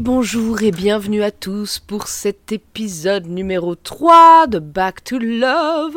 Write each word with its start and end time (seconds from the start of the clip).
Bonjour 0.00 0.62
et 0.62 0.70
bienvenue 0.70 1.22
à 1.22 1.30
tous 1.30 1.78
pour 1.78 2.08
cet 2.08 2.52
épisode 2.52 3.26
numéro 3.26 3.74
3 3.74 4.46
de 4.46 4.58
Back 4.58 5.04
to 5.04 5.18
Love. 5.18 5.94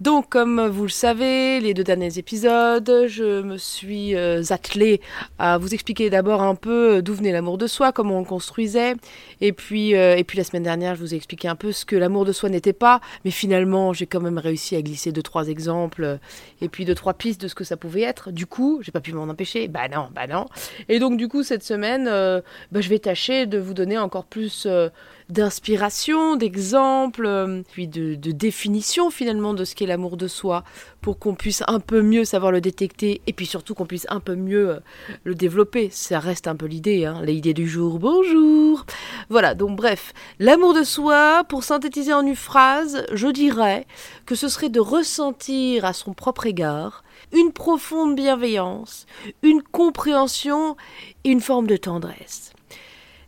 Donc, 0.00 0.30
comme 0.30 0.66
vous 0.68 0.84
le 0.84 0.88
savez, 0.88 1.60
les 1.60 1.74
deux 1.74 1.84
derniers 1.84 2.16
épisodes, 2.16 3.04
je 3.08 3.42
me 3.42 3.58
suis 3.58 4.16
euh, 4.16 4.42
attelée 4.48 5.02
à 5.38 5.58
vous 5.58 5.74
expliquer 5.74 6.08
d'abord 6.08 6.40
un 6.40 6.54
peu 6.54 7.02
d'où 7.02 7.12
venait 7.12 7.30
l'amour 7.30 7.58
de 7.58 7.66
soi, 7.66 7.92
comment 7.92 8.16
on 8.16 8.20
le 8.20 8.24
construisait. 8.24 8.94
Et 9.42 9.52
puis, 9.52 9.96
euh, 9.96 10.16
et 10.16 10.24
puis 10.24 10.38
la 10.38 10.44
semaine 10.44 10.62
dernière, 10.62 10.94
je 10.94 11.00
vous 11.00 11.12
ai 11.12 11.18
expliqué 11.18 11.46
un 11.46 11.54
peu 11.54 11.72
ce 11.72 11.84
que 11.84 11.94
l'amour 11.94 12.24
de 12.24 12.32
soi 12.32 12.48
n'était 12.48 12.72
pas. 12.72 13.02
Mais 13.26 13.30
finalement, 13.30 13.92
j'ai 13.92 14.06
quand 14.06 14.20
même 14.20 14.38
réussi 14.38 14.76
à 14.76 14.82
glisser 14.82 15.12
deux, 15.12 15.22
trois 15.22 15.48
exemples 15.48 16.18
et 16.62 16.70
puis 16.70 16.86
deux, 16.86 16.94
trois 16.94 17.12
pistes 17.12 17.42
de 17.42 17.48
ce 17.48 17.54
que 17.54 17.64
ça 17.64 17.76
pouvait 17.76 18.00
être. 18.00 18.30
Du 18.30 18.46
coup, 18.46 18.80
j'ai 18.80 18.92
pas 18.92 19.02
pu 19.02 19.12
m'en 19.12 19.24
empêcher. 19.24 19.68
Bah 19.68 19.88
non, 19.92 20.08
bah 20.14 20.26
non. 20.26 20.46
Et 20.88 20.98
donc, 20.98 21.18
du 21.18 21.28
coup, 21.28 21.42
cette 21.42 21.64
semaine, 21.64 22.08
euh, 22.08 22.40
bah, 22.70 22.80
je 22.80 22.88
vais 22.88 22.98
de 23.46 23.58
vous 23.58 23.74
donner 23.74 23.98
encore 23.98 24.24
plus 24.24 24.66
euh, 24.66 24.88
d'inspiration, 25.28 26.36
d'exemples, 26.36 27.26
euh, 27.26 27.62
puis 27.72 27.88
de, 27.88 28.14
définition 28.32 29.10
finalement 29.10 29.54
de 29.54 29.64
ce 29.64 29.74
qu'est 29.74 29.86
l'amour 29.86 30.16
de 30.16 30.28
soi, 30.28 30.64
pour 31.00 31.18
qu'on 31.18 31.34
puisse 31.34 31.62
un 31.68 31.80
peu 31.80 32.02
mieux 32.02 32.24
savoir 32.24 32.52
le 32.52 32.60
détecter 32.60 33.22
et 33.26 33.32
puis 33.32 33.46
surtout 33.46 33.74
qu'on 33.74 33.86
puisse 33.86 34.06
un 34.10 34.20
peu 34.20 34.34
mieux 34.34 34.70
euh, 34.70 34.80
le 35.24 35.34
développer. 35.34 35.88
Ça 35.90 36.18
reste 36.18 36.48
un 36.48 36.56
peu 36.56 36.66
l'idée, 36.66 37.04
hein, 37.04 37.22
l'idée 37.24 37.54
du 37.54 37.68
jour. 37.68 37.98
Bonjour. 37.98 38.84
Voilà. 39.28 39.54
Donc 39.54 39.76
bref, 39.76 40.12
l'amour 40.38 40.74
de 40.74 40.82
soi, 40.82 41.44
pour 41.48 41.64
synthétiser 41.64 42.12
en 42.12 42.26
une 42.26 42.36
phrase, 42.36 43.06
je 43.12 43.28
dirais 43.28 43.86
que 44.26 44.34
ce 44.34 44.48
serait 44.48 44.70
de 44.70 44.80
ressentir 44.80 45.84
à 45.84 45.92
son 45.92 46.14
propre 46.14 46.46
égard 46.46 47.04
une 47.32 47.52
profonde 47.52 48.14
bienveillance, 48.14 49.06
une 49.42 49.62
compréhension 49.62 50.76
et 51.24 51.30
une 51.30 51.40
forme 51.40 51.66
de 51.66 51.76
tendresse 51.76 52.52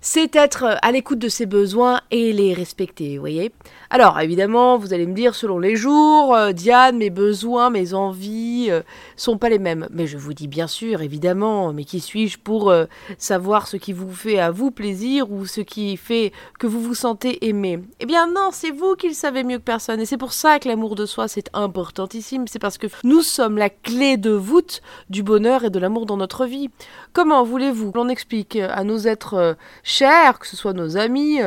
c'est 0.06 0.36
être 0.36 0.76
à 0.82 0.92
l'écoute 0.92 1.18
de 1.18 1.30
ses 1.30 1.46
besoins 1.46 2.02
et 2.10 2.34
les 2.34 2.52
respecter, 2.52 3.14
vous 3.14 3.22
voyez 3.22 3.52
alors, 3.94 4.18
évidemment, 4.18 4.76
vous 4.76 4.92
allez 4.92 5.06
me 5.06 5.14
dire, 5.14 5.36
selon 5.36 5.60
les 5.60 5.76
jours, 5.76 6.34
euh, 6.34 6.50
Diane, 6.50 6.96
mes 6.96 7.10
besoins, 7.10 7.70
mes 7.70 7.94
envies 7.94 8.66
euh, 8.68 8.82
sont 9.14 9.38
pas 9.38 9.48
les 9.48 9.60
mêmes. 9.60 9.86
Mais 9.92 10.08
je 10.08 10.18
vous 10.18 10.34
dis 10.34 10.48
bien 10.48 10.66
sûr, 10.66 11.00
évidemment, 11.00 11.72
mais 11.72 11.84
qui 11.84 12.00
suis-je 12.00 12.40
pour 12.40 12.70
euh, 12.70 12.86
savoir 13.18 13.68
ce 13.68 13.76
qui 13.76 13.92
vous 13.92 14.10
fait 14.10 14.40
à 14.40 14.50
vous 14.50 14.72
plaisir 14.72 15.30
ou 15.30 15.46
ce 15.46 15.60
qui 15.60 15.96
fait 15.96 16.32
que 16.58 16.66
vous 16.66 16.80
vous 16.80 16.96
sentez 16.96 17.46
aimé? 17.46 17.78
Eh 18.00 18.06
bien 18.06 18.26
non, 18.26 18.48
c'est 18.50 18.72
vous 18.72 18.96
qui 18.96 19.06
le 19.06 19.14
savez 19.14 19.44
mieux 19.44 19.58
que 19.58 19.62
personne. 19.62 20.00
Et 20.00 20.06
c'est 20.06 20.18
pour 20.18 20.32
ça 20.32 20.58
que 20.58 20.66
l'amour 20.66 20.96
de 20.96 21.06
soi, 21.06 21.28
c'est 21.28 21.48
importantissime. 21.52 22.48
C'est 22.48 22.58
parce 22.58 22.78
que 22.78 22.88
nous 23.04 23.22
sommes 23.22 23.58
la 23.58 23.70
clé 23.70 24.16
de 24.16 24.32
voûte 24.32 24.82
du 25.08 25.22
bonheur 25.22 25.62
et 25.62 25.70
de 25.70 25.78
l'amour 25.78 26.06
dans 26.06 26.16
notre 26.16 26.46
vie. 26.46 26.68
Comment 27.12 27.44
voulez-vous 27.44 27.92
qu'on 27.92 28.08
explique 28.08 28.56
à 28.56 28.82
nos 28.82 28.98
êtres 28.98 29.56
chers, 29.84 30.40
que 30.40 30.48
ce 30.48 30.56
soit 30.56 30.72
nos 30.72 30.96
amis, 30.96 31.38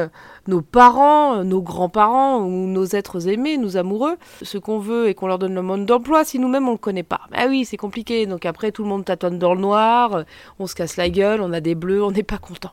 nos 0.47 0.61
parents, 0.61 1.43
nos 1.43 1.61
grands-parents 1.61 2.39
ou 2.39 2.67
nos 2.67 2.85
êtres 2.85 3.27
aimés, 3.27 3.57
nos 3.57 3.77
amoureux, 3.77 4.17
ce 4.41 4.57
qu'on 4.57 4.79
veut 4.79 5.09
et 5.09 5.13
qu'on 5.13 5.27
leur 5.27 5.39
donne 5.39 5.55
le 5.55 5.61
mode 5.61 5.85
d'emploi 5.85 6.23
si 6.23 6.39
nous-mêmes 6.39 6.67
on 6.67 6.73
le 6.73 6.77
connaît 6.77 7.03
pas. 7.03 7.21
Ah 7.33 7.45
oui, 7.47 7.65
c'est 7.65 7.77
compliqué. 7.77 8.25
Donc 8.25 8.45
après 8.45 8.71
tout 8.71 8.83
le 8.83 8.89
monde 8.89 9.05
tâtonne 9.05 9.39
dans 9.39 9.53
le 9.53 9.61
noir, 9.61 10.23
on 10.59 10.67
se 10.67 10.75
casse 10.75 10.97
la 10.97 11.09
gueule, 11.09 11.41
on 11.41 11.53
a 11.53 11.59
des 11.59 11.75
bleus, 11.75 12.03
on 12.03 12.11
n'est 12.11 12.23
pas 12.23 12.37
content. 12.37 12.71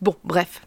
Bon, 0.00 0.14
bref. 0.24 0.62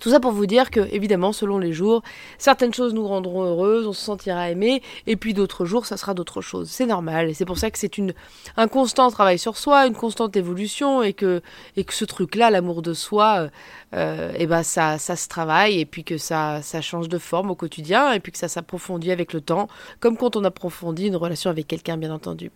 Tout 0.00 0.10
ça 0.10 0.20
pour 0.20 0.30
vous 0.30 0.46
dire 0.46 0.70
que, 0.70 0.80
évidemment, 0.92 1.32
selon 1.32 1.58
les 1.58 1.72
jours, 1.72 2.02
certaines 2.38 2.72
choses 2.72 2.94
nous 2.94 3.06
rendront 3.06 3.42
heureuses, 3.42 3.86
on 3.86 3.92
se 3.92 4.04
sentira 4.04 4.48
aimé, 4.48 4.80
et 5.08 5.16
puis 5.16 5.34
d'autres 5.34 5.64
jours, 5.64 5.86
ça 5.86 5.96
sera 5.96 6.14
d'autres 6.14 6.40
choses. 6.40 6.70
C'est 6.70 6.86
normal, 6.86 7.34
c'est 7.34 7.44
pour 7.44 7.58
ça 7.58 7.68
que 7.70 7.78
c'est 7.78 7.90
un 8.56 8.68
constant 8.68 9.10
travail 9.10 9.40
sur 9.40 9.56
soi, 9.56 9.86
une 9.86 9.96
constante 9.96 10.36
évolution, 10.36 11.02
et 11.02 11.14
que, 11.14 11.42
et 11.76 11.82
que 11.82 11.94
ce 11.94 12.04
truc-là, 12.04 12.50
l'amour 12.50 12.80
de 12.80 12.92
soi, 12.92 13.46
et 13.46 13.96
euh, 13.96 14.32
eh 14.36 14.46
ben 14.46 14.62
ça, 14.62 14.98
ça 14.98 15.16
se 15.16 15.26
travaille, 15.26 15.80
et 15.80 15.86
puis 15.86 16.04
que 16.04 16.16
ça, 16.16 16.62
ça 16.62 16.80
change 16.80 17.08
de 17.08 17.18
forme 17.18 17.50
au 17.50 17.56
quotidien, 17.56 18.12
et 18.12 18.20
puis 18.20 18.30
que 18.30 18.38
ça 18.38 18.48
s'approfondit 18.48 19.10
avec 19.10 19.32
le 19.32 19.40
temps, 19.40 19.68
comme 19.98 20.16
quand 20.16 20.36
on 20.36 20.44
approfondit 20.44 21.08
une 21.08 21.16
relation 21.16 21.50
avec 21.50 21.66
quelqu'un, 21.66 21.96
bien 21.96 22.12
entendu. 22.12 22.52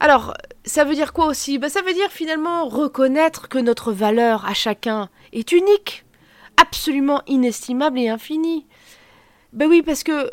Alors, 0.00 0.34
ça 0.64 0.84
veut 0.84 0.94
dire 0.94 1.12
quoi 1.12 1.26
aussi? 1.26 1.58
Ben, 1.58 1.68
Ça 1.68 1.82
veut 1.82 1.92
dire 1.92 2.10
finalement 2.10 2.66
reconnaître 2.68 3.48
que 3.48 3.58
notre 3.58 3.92
valeur 3.92 4.44
à 4.46 4.54
chacun 4.54 5.08
est 5.32 5.52
unique 5.52 6.05
absolument 6.60 7.22
inestimable 7.26 7.98
et 7.98 8.08
infini. 8.08 8.66
Ben 9.52 9.68
oui, 9.68 9.82
parce 9.82 10.02
que 10.02 10.30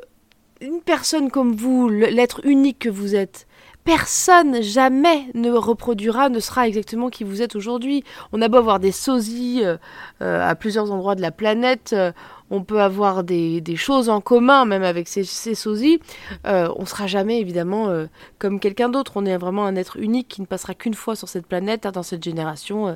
une 0.61 0.81
personne 0.81 1.29
comme 1.29 1.55
vous, 1.55 1.89
l'être 1.89 2.45
unique 2.45 2.79
que 2.79 2.89
vous 2.89 3.15
êtes, 3.15 3.47
personne 3.83 4.61
jamais 4.61 5.27
ne 5.33 5.51
reproduira, 5.51 6.29
ne 6.29 6.39
sera 6.39 6.67
exactement 6.67 7.09
qui 7.09 7.23
vous 7.23 7.41
êtes 7.41 7.55
aujourd'hui. 7.55 8.03
On 8.31 8.41
a 8.41 8.47
beau 8.47 8.57
avoir 8.57 8.79
des 8.79 8.91
sosies 8.91 9.61
euh, 9.63 9.77
euh, 10.21 10.47
à 10.47 10.55
plusieurs 10.55 10.91
endroits 10.91 11.15
de 11.15 11.21
la 11.21 11.31
planète, 11.31 11.91
euh, 11.93 12.11
on 12.49 12.63
peut 12.63 12.81
avoir 12.81 13.23
des, 13.23 13.61
choses 13.75 14.09
en 14.09 14.21
commun, 14.21 14.65
même 14.65 14.83
avec 14.83 15.07
ces, 15.07 15.23
ces 15.23 15.55
sosies, 15.55 15.99
euh, 16.45 16.69
on 16.75 16.85
sera 16.85 17.07
jamais 17.07 17.39
évidemment 17.39 17.89
euh, 17.89 18.05
comme 18.37 18.59
quelqu'un 18.59 18.89
d'autre. 18.89 19.13
On 19.15 19.25
est 19.25 19.37
vraiment 19.37 19.65
un 19.65 19.75
être 19.75 19.97
unique 19.97 20.27
qui 20.27 20.41
ne 20.41 20.45
passera 20.45 20.73
qu'une 20.73 20.93
fois 20.93 21.15
sur 21.15 21.27
cette 21.27 21.47
planète, 21.47 21.85
hein, 21.85 21.91
dans 21.91 22.03
cette 22.03 22.23
génération, 22.23 22.87
euh, 22.87 22.95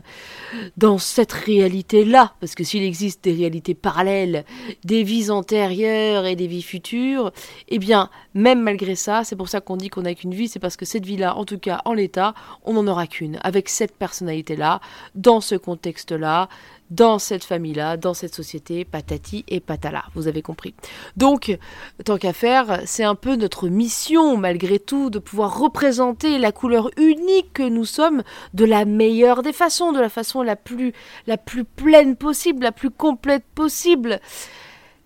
dans 0.77 0.97
cette 0.97 1.31
réalité-là. 1.31 2.33
Parce 2.39 2.55
que 2.55 2.63
s'il 2.63 2.83
existe 2.83 3.23
des 3.23 3.33
réalités 3.33 3.73
parallèles, 3.73 4.45
des 4.83 5.03
vies 5.03 5.31
antérieures 5.31 6.25
et 6.25 6.35
des 6.35 6.47
vies 6.47 6.61
futures, 6.61 7.31
eh 7.69 7.79
bien, 7.79 8.09
même 8.33 8.61
malgré 8.61 8.95
ça, 8.95 9.23
c'est 9.23 9.35
pour 9.35 9.49
ça 9.49 9.61
qu'on 9.61 9.77
dit 9.77 9.89
qu'on 9.89 10.03
n'a 10.03 10.13
qu'une 10.13 10.33
vie, 10.33 10.47
c'est 10.47 10.59
parce 10.59 10.77
que 10.77 10.85
cette 10.85 11.05
vie-là, 11.05 11.35
en 11.35 11.45
tout 11.45 11.57
cas 11.57 11.81
en 11.85 11.93
l'état, 11.93 12.33
on 12.63 12.73
n'en 12.73 12.87
aura 12.87 13.07
qu'une, 13.07 13.39
avec 13.41 13.69
cette 13.69 13.95
personnalité-là, 13.95 14.79
dans 15.15 15.41
ce 15.41 15.55
contexte-là, 15.55 16.49
dans 16.89 17.19
cette 17.19 17.43
famille-là, 17.43 17.97
dans 17.97 18.13
cette 18.13 18.33
société, 18.33 18.85
patati 18.85 19.43
et 19.47 19.59
patala, 19.59 20.05
vous 20.15 20.27
avez 20.27 20.41
compris. 20.41 20.73
Donc, 21.15 21.57
tant 22.05 22.17
qu'à 22.17 22.33
faire, 22.33 22.81
c'est 22.85 23.03
un 23.03 23.15
peu 23.15 23.35
notre 23.35 23.67
mission, 23.67 24.37
malgré 24.37 24.79
tout, 24.79 25.09
de 25.09 25.19
pouvoir 25.19 25.59
représenter 25.59 26.37
la 26.37 26.51
couleur 26.51 26.89
unique 26.97 27.53
que 27.53 27.67
nous 27.67 27.85
sommes 27.85 28.23
de 28.53 28.65
la 28.65 28.85
meilleure 28.85 29.43
des 29.43 29.53
façons, 29.53 29.91
de 29.91 29.99
la 29.99 30.09
façon 30.09 30.41
la 30.41 30.55
plus, 30.55 30.93
la 31.25 31.37
plus 31.37 31.63
pleine 31.63 32.15
possible, 32.15 32.63
la 32.63 32.71
plus 32.71 32.91
complète 32.91 33.43
possible. 33.55 34.19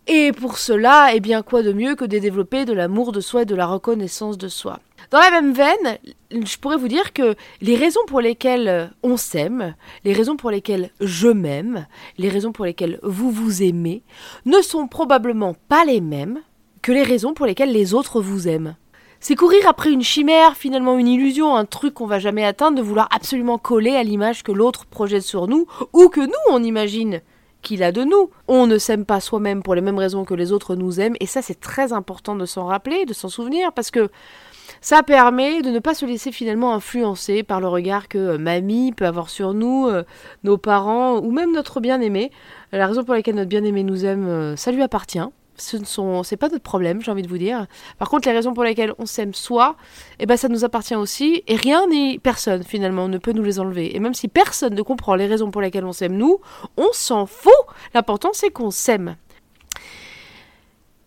Et 0.08 0.32
pour 0.32 0.58
cela, 0.58 1.12
eh 1.14 1.20
bien, 1.20 1.44
quoi 1.44 1.62
de 1.62 1.74
mieux 1.74 1.96
que 1.96 2.06
de 2.06 2.18
développer 2.18 2.66
de 2.66 2.74
l'amour 2.74 3.12
de 3.12 3.22
soi 3.22 3.44
et 3.44 3.46
de 3.46 3.56
la 3.56 3.68
reconnaissance 3.68 4.38
de 4.38 4.48
soi? 4.48 4.80
Dans 5.12 5.20
la 5.20 5.30
même 5.30 5.54
veine, 5.54 6.00
je 6.32 6.58
pourrais 6.58 6.78
vous 6.78 6.88
dire 6.88 7.14
que 7.14 7.36
les 7.62 7.76
raisons 7.76 8.02
pour 8.08 8.20
lesquelles 8.20 8.68
euh, 8.68 8.88
on 9.04 9.18
s'aime, 9.18 9.76
les 10.04 10.14
raisons 10.14 10.38
pour 10.38 10.50
lesquelles 10.50 10.90
je 11.02 11.28
m'aime, 11.28 11.86
les 12.18 12.30
raisons 12.30 12.52
pour 12.52 12.66
lesquelles 12.66 13.00
vous 13.04 13.30
vous 13.30 13.62
aimez, 13.62 14.04
ne 14.46 14.62
sont 14.62 14.88
probablement 14.88 15.56
pas 15.70 15.86
les 15.86 16.02
mêmes 16.02 16.40
que 16.82 16.92
les 16.92 17.04
raisons 17.04 17.34
pour 17.34 17.46
lesquelles 17.46 17.72
les 17.72 17.94
autres 17.94 18.22
vous 18.22 18.48
aiment. 18.48 18.76
C'est 19.20 19.36
courir 19.36 19.68
après 19.68 19.92
une 19.92 20.02
chimère, 20.02 20.58
finalement 20.58 20.98
une 20.98 21.08
illusion, 21.08 21.56
un 21.56 21.66
truc 21.66 21.94
qu'on 21.94 22.08
va 22.08 22.18
jamais 22.18 22.44
atteindre, 22.44 22.78
de 22.78 22.82
vouloir 22.82 23.08
absolument 23.14 23.60
coller 23.60 23.96
à 23.96 24.04
l'image 24.04 24.42
que 24.42 24.52
l'autre 24.52 24.88
projette 24.88 25.22
sur 25.22 25.48
nous, 25.48 25.68
ou 25.94 26.10
que 26.10 26.22
nous 26.22 26.32
on 26.50 26.64
imagine 26.64 27.22
qu'il 27.62 27.84
a 27.84 27.92
de 27.92 28.04
nous. 28.04 28.30
On 28.48 28.68
ne 28.68 28.78
s'aime 28.78 29.06
pas 29.06 29.20
soi-même 29.20 29.64
pour 29.64 29.76
les 29.76 29.82
mêmes 29.82 29.98
raisons 29.98 30.26
que 30.26 30.34
les 30.34 30.52
autres 30.52 30.76
nous 30.76 31.00
aiment, 31.00 31.16
et 31.20 31.26
ça 31.26 31.42
c'est 31.42 31.60
très 31.60 31.94
important 31.94 32.36
de 32.36 32.46
s'en 32.46 32.66
rappeler, 32.66 33.06
de 33.06 33.14
s'en 33.14 33.30
souvenir, 33.30 33.72
parce 33.74 33.92
que 33.92 34.10
ça 34.80 35.04
permet 35.04 35.62
de 35.62 35.70
ne 35.70 35.80
pas 35.80 35.94
se 35.94 36.06
laisser 36.06 36.32
finalement 36.32 36.74
influencer 36.74 37.44
par 37.44 37.60
le 37.60 37.68
regard 37.68 38.08
que 38.08 38.18
euh, 38.18 38.38
mamie 38.38 38.94
peut 38.94 39.06
avoir 39.06 39.30
sur 39.30 39.54
nous, 39.54 39.88
euh, 39.88 40.04
nos 40.44 40.58
parents 40.58 41.20
ou 41.20 41.32
même 41.32 41.52
notre 41.52 41.80
bien-aimé. 41.80 42.32
La 42.72 42.88
raison 42.88 43.04
pour 43.04 43.14
laquelle 43.14 43.36
notre 43.36 43.50
bien-aimé 43.50 43.84
nous 43.84 44.06
aime, 44.06 44.28
euh, 44.28 44.56
ça 44.56 44.72
lui 44.72 44.82
appartient. 44.82 45.20
Ce 45.62 45.78
ne 45.78 45.86
sont, 45.86 46.24
c'est 46.24 46.38
pas 46.38 46.50
notre 46.50 46.64
problème, 46.64 47.02
j'ai 47.02 47.12
envie 47.12 47.22
de 47.22 47.28
vous 47.28 47.38
dire. 47.38 47.68
Par 48.00 48.10
contre, 48.10 48.28
les 48.28 48.34
raisons 48.34 48.54
pour 48.54 48.64
lesquelles 48.64 48.94
on 48.98 49.06
s'aime 49.06 49.34
soi, 49.34 49.76
eh 50.20 50.26
ben, 50.26 50.36
ça 50.36 50.48
nous 50.48 50.66
appartient 50.66 50.96
aussi. 50.96 51.44
Et 51.48 51.56
rien 51.56 51.88
ni 51.88 52.18
personne, 52.18 52.64
finalement, 52.64 53.08
ne 53.08 53.20
peut 53.20 53.32
nous 53.32 53.44
les 53.44 53.60
enlever. 53.60 53.96
Et 53.96 54.00
même 54.00 54.16
si 54.16 54.28
personne 54.28 54.74
ne 54.74 54.82
comprend 54.82 55.14
les 55.14 55.28
raisons 55.28 55.52
pour 55.52 55.62
lesquelles 55.62 55.86
on 55.86 55.94
s'aime 55.94 56.18
nous, 56.18 56.40
on 56.78 56.90
s'en 56.94 57.28
fout. 57.28 57.54
L'important, 57.94 58.32
c'est 58.34 58.50
qu'on 58.50 58.72
s'aime. 58.72 59.16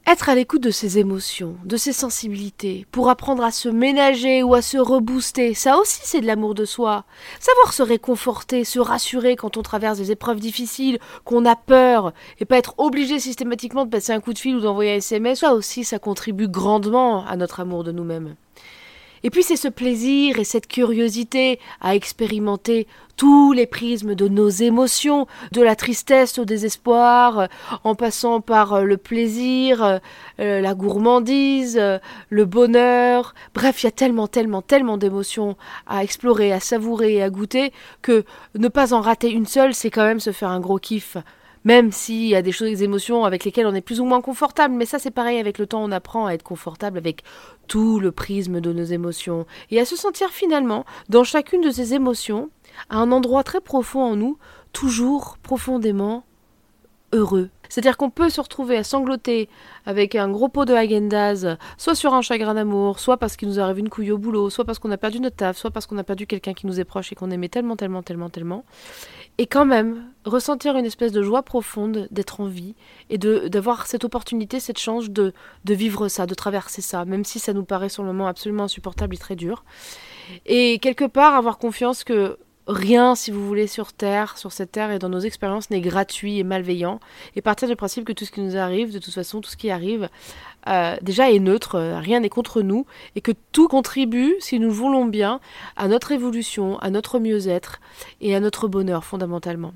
Être 0.07 0.29
à 0.29 0.35
l'écoute 0.35 0.63
de 0.63 0.71
ses 0.71 0.99
émotions, 0.99 1.57
de 1.65 1.79
ses 1.79 1.95
sensibilités, 1.95 2.87
pour 2.93 3.09
apprendre 3.09 3.43
à 3.43 3.51
se 3.51 3.71
ménager 3.71 4.43
ou 4.43 4.53
à 4.55 4.61
se 4.61 4.77
rebooster, 4.77 5.55
ça 5.55 5.79
aussi 5.79 6.01
c'est 6.05 6.21
de 6.21 6.27
l'amour 6.27 6.55
de 6.55 6.67
soi. 6.67 7.05
Savoir 7.41 7.73
se 7.73 7.83
réconforter, 7.83 8.65
se 8.65 8.79
rassurer 8.79 9.35
quand 9.35 9.57
on 9.57 9.63
traverse 9.63 9.97
des 9.97 10.11
épreuves 10.11 10.41
difficiles, 10.41 10.99
qu'on 11.25 11.47
a 11.47 11.57
peur, 11.57 12.13
et 12.39 12.45
pas 12.45 12.59
être 12.59 12.75
obligé 12.77 13.19
systématiquement 13.19 13.87
de 13.87 13.91
passer 13.91 14.13
un 14.13 14.21
coup 14.21 14.35
de 14.35 14.39
fil 14.39 14.57
ou 14.57 14.61
d'envoyer 14.61 14.93
un 14.93 14.97
SMS, 14.97 15.39
ça 15.39 15.55
aussi 15.55 15.85
ça 15.85 15.99
contribue 15.99 16.49
grandement 16.49 17.25
à 17.27 17.37
notre 17.37 17.61
amour 17.61 17.83
de 17.83 17.93
nous-mêmes. 17.93 18.37
Et 19.25 19.31
puis 19.31 19.43
c'est 19.43 19.57
ce 19.57 19.69
plaisir 19.69 20.39
et 20.39 20.45
cette 20.45 20.69
curiosité 20.69 21.59
à 21.81 21.95
expérimenter 21.95 22.87
tous 23.17 23.53
les 23.53 23.67
prismes 23.67 24.15
de 24.15 24.29
nos 24.29 24.51
émotions, 24.51 25.27
de 25.53 25.63
la 25.63 25.77
tristesse 25.77 26.39
au 26.39 26.45
désespoir, 26.45 27.39
euh, 27.39 27.47
en 27.85 27.95
passant 27.95 28.43
par 28.43 28.75
euh, 28.75 28.83
le 28.83 28.99
plaisir, 28.99 29.83
euh, 29.83 30.61
la 30.61 30.75
gourmandise, 30.75 31.81
le 32.29 32.45
bonheur. 32.45 33.35
Bref, 33.55 33.83
il 33.83 33.87
y 33.87 33.89
a 33.89 33.93
tellement, 33.93 34.27
tellement, 34.27 34.61
tellement 34.61 34.99
d'émotions 34.99 35.57
à 35.87 36.03
explorer, 36.03 36.53
à 36.53 36.61
savourer 36.61 37.15
et 37.15 37.23
à 37.23 37.31
goûter 37.31 37.73
que 38.03 38.25
ne 38.57 38.69
pas 38.69 38.93
en 38.93 39.01
rater 39.01 39.31
une 39.31 39.47
seule, 39.47 39.73
c'est 39.73 39.91
quand 39.91 40.05
même 40.05 40.21
se 40.21 40.33
faire 40.33 40.51
un 40.51 40.61
gros 40.61 40.79
kiff 40.79 41.17
même 41.65 41.93
s'il 41.93 42.27
y 42.27 42.35
a 42.35 42.43
des 42.43 42.53
choses, 42.53 42.69
des 42.69 42.85
émotions 42.85 43.25
avec 43.25 43.45
lesquelles 43.45 43.67
on 43.67 43.75
est 43.75 43.81
plus 43.81 44.01
ou 44.01 44.05
moins 44.05 44.21
confortable. 44.21 44.75
Mais 44.75 44.87
ça, 44.87 44.99
c'est 44.99 45.11
pareil, 45.11 45.39
avec 45.39 45.59
le 45.59 45.67
temps, 45.67 45.83
on 45.83 45.93
apprend 45.93 46.27
à 46.27 46.33
être 46.33 46.43
confortable 46.43 46.99
avec 46.99 47.23
tout 47.67 47.99
le 48.01 48.13
prisme 48.13 48.61
de 48.61 48.73
nos 48.73 48.85
émotions 48.85 49.47
et 49.71 49.81
à 49.81 49.85
se 49.85 49.97
sentir 49.97 50.31
finalement, 50.31 50.85
dans 51.09 51.25
chacune 51.25 51.63
de 51.63 51.71
ces 51.71 51.95
émotions, 51.95 52.51
à 52.91 52.99
un 52.99 53.13
endroit 53.13 53.43
très 53.43 53.61
profond 53.61 54.03
en 54.03 54.17
nous, 54.17 54.39
toujours 54.73 55.39
profondément 55.43 56.25
heureux. 57.13 57.49
C'est-à-dire 57.69 57.97
qu'on 57.97 58.11
peut 58.11 58.29
se 58.29 58.41
retrouver 58.41 58.77
à 58.77 58.85
sangloter 58.85 59.49
avec 59.87 60.15
un 60.15 60.29
gros 60.29 60.49
pot 60.49 60.65
de 60.65 60.75
Hagendaz, 60.75 61.57
soit 61.79 61.95
sur 61.95 62.13
un 62.15 62.23
chagrin 62.23 62.55
d'amour, 62.55 62.99
soit 62.99 63.17
parce 63.17 63.37
qu'il 63.37 63.49
nous 63.49 63.59
arrive 63.59 63.79
une 63.79 63.89
couille 63.89 64.13
au 64.13 64.19
boulot, 64.19 64.51
soit 64.51 64.65
parce 64.65 64.79
qu'on 64.79 64.91
a 64.91 64.97
perdu 64.97 65.21
notre 65.21 65.37
taf, 65.37 65.57
soit 65.57 65.71
parce 65.71 65.87
qu'on 65.87 65.99
a 65.99 66.05
perdu 66.05 66.27
quelqu'un 66.27 66.55
qui 66.55 66.67
nous 66.67 66.79
est 66.79 66.85
proche 66.85 67.13
et 67.13 67.15
qu'on 67.15 67.31
aimait 67.31 67.49
tellement, 67.49 67.77
tellement, 67.77 68.03
tellement, 68.03 68.31
tellement. 68.31 68.65
Et 69.39 69.47
quand 69.47 69.67
même, 69.67 70.11
ressentir 70.25 70.77
une 70.77 70.85
espèce 70.85 71.11
de 71.11 71.23
joie 71.23 71.43
profonde 71.43 72.07
d'être 72.13 72.41
en 72.41 72.47
vie 72.47 72.75
et 73.11 73.19
d'avoir 73.19 73.87
cette 73.87 74.05
opportunité, 74.05 74.61
cette 74.61 74.79
chance 74.79 75.11
de, 75.11 75.33
de 75.65 75.75
vivre 75.75 76.09
ça, 76.09 76.27
de 76.27 76.35
traverser 76.35 76.83
ça, 76.83 77.05
même 77.05 77.25
si 77.25 77.41
ça 77.41 77.53
nous 77.53 77.65
paraît 77.65 77.89
sur 77.89 78.05
le 78.05 78.09
moment 78.13 78.29
absolument 78.29 78.65
insupportable 78.65 79.15
et 79.17 79.19
très 79.19 79.35
dur. 79.35 79.65
Et 80.47 80.79
quelque 80.79 81.05
part, 81.05 81.35
avoir 81.35 81.59
confiance 81.59 82.05
que 82.05 82.39
rien, 82.67 83.15
si 83.15 83.31
vous 83.31 83.47
voulez, 83.47 83.67
sur 83.67 83.93
Terre, 83.93 84.39
sur 84.39 84.53
cette 84.53 84.73
Terre 84.73 84.91
et 84.91 84.99
dans 84.99 85.09
nos 85.09 85.21
expériences 85.21 85.71
n'est 85.71 85.81
gratuit 85.81 86.39
et 86.39 86.45
malveillant. 86.45 87.01
Et 87.37 87.43
partir 87.43 87.69
du 87.69 87.77
principe 87.77 88.05
que 88.05 88.13
tout 88.13 88.25
ce 88.25 88.31
qui 88.31 88.41
nous 88.41 88.57
arrive, 88.57 88.93
de 88.93 88.99
toute 88.99 89.13
façon, 89.13 89.41
tout 89.41 89.51
ce 89.51 89.57
qui 89.57 89.71
arrive, 89.71 90.09
euh, 90.69 90.97
déjà 91.03 91.31
est 91.31 91.41
neutre, 91.41 91.75
euh, 91.77 91.99
rien 91.99 92.21
n'est 92.21 92.29
contre 92.29 92.63
nous, 92.63 92.87
et 93.17 93.21
que 93.21 93.33
tout 93.53 93.69
contribue, 93.69 94.35
si 94.41 94.59
nous 94.59 94.71
voulons 94.71 95.05
bien, 95.05 95.41
à 95.77 95.89
notre 95.89 96.13
évolution, 96.13 96.79
à 96.79 96.91
notre 96.91 97.19
mieux-être 97.19 97.81
et 98.21 98.35
à 98.35 98.41
notre 98.41 98.69
bonheur 98.69 99.05
fondamentalement. 99.05 99.73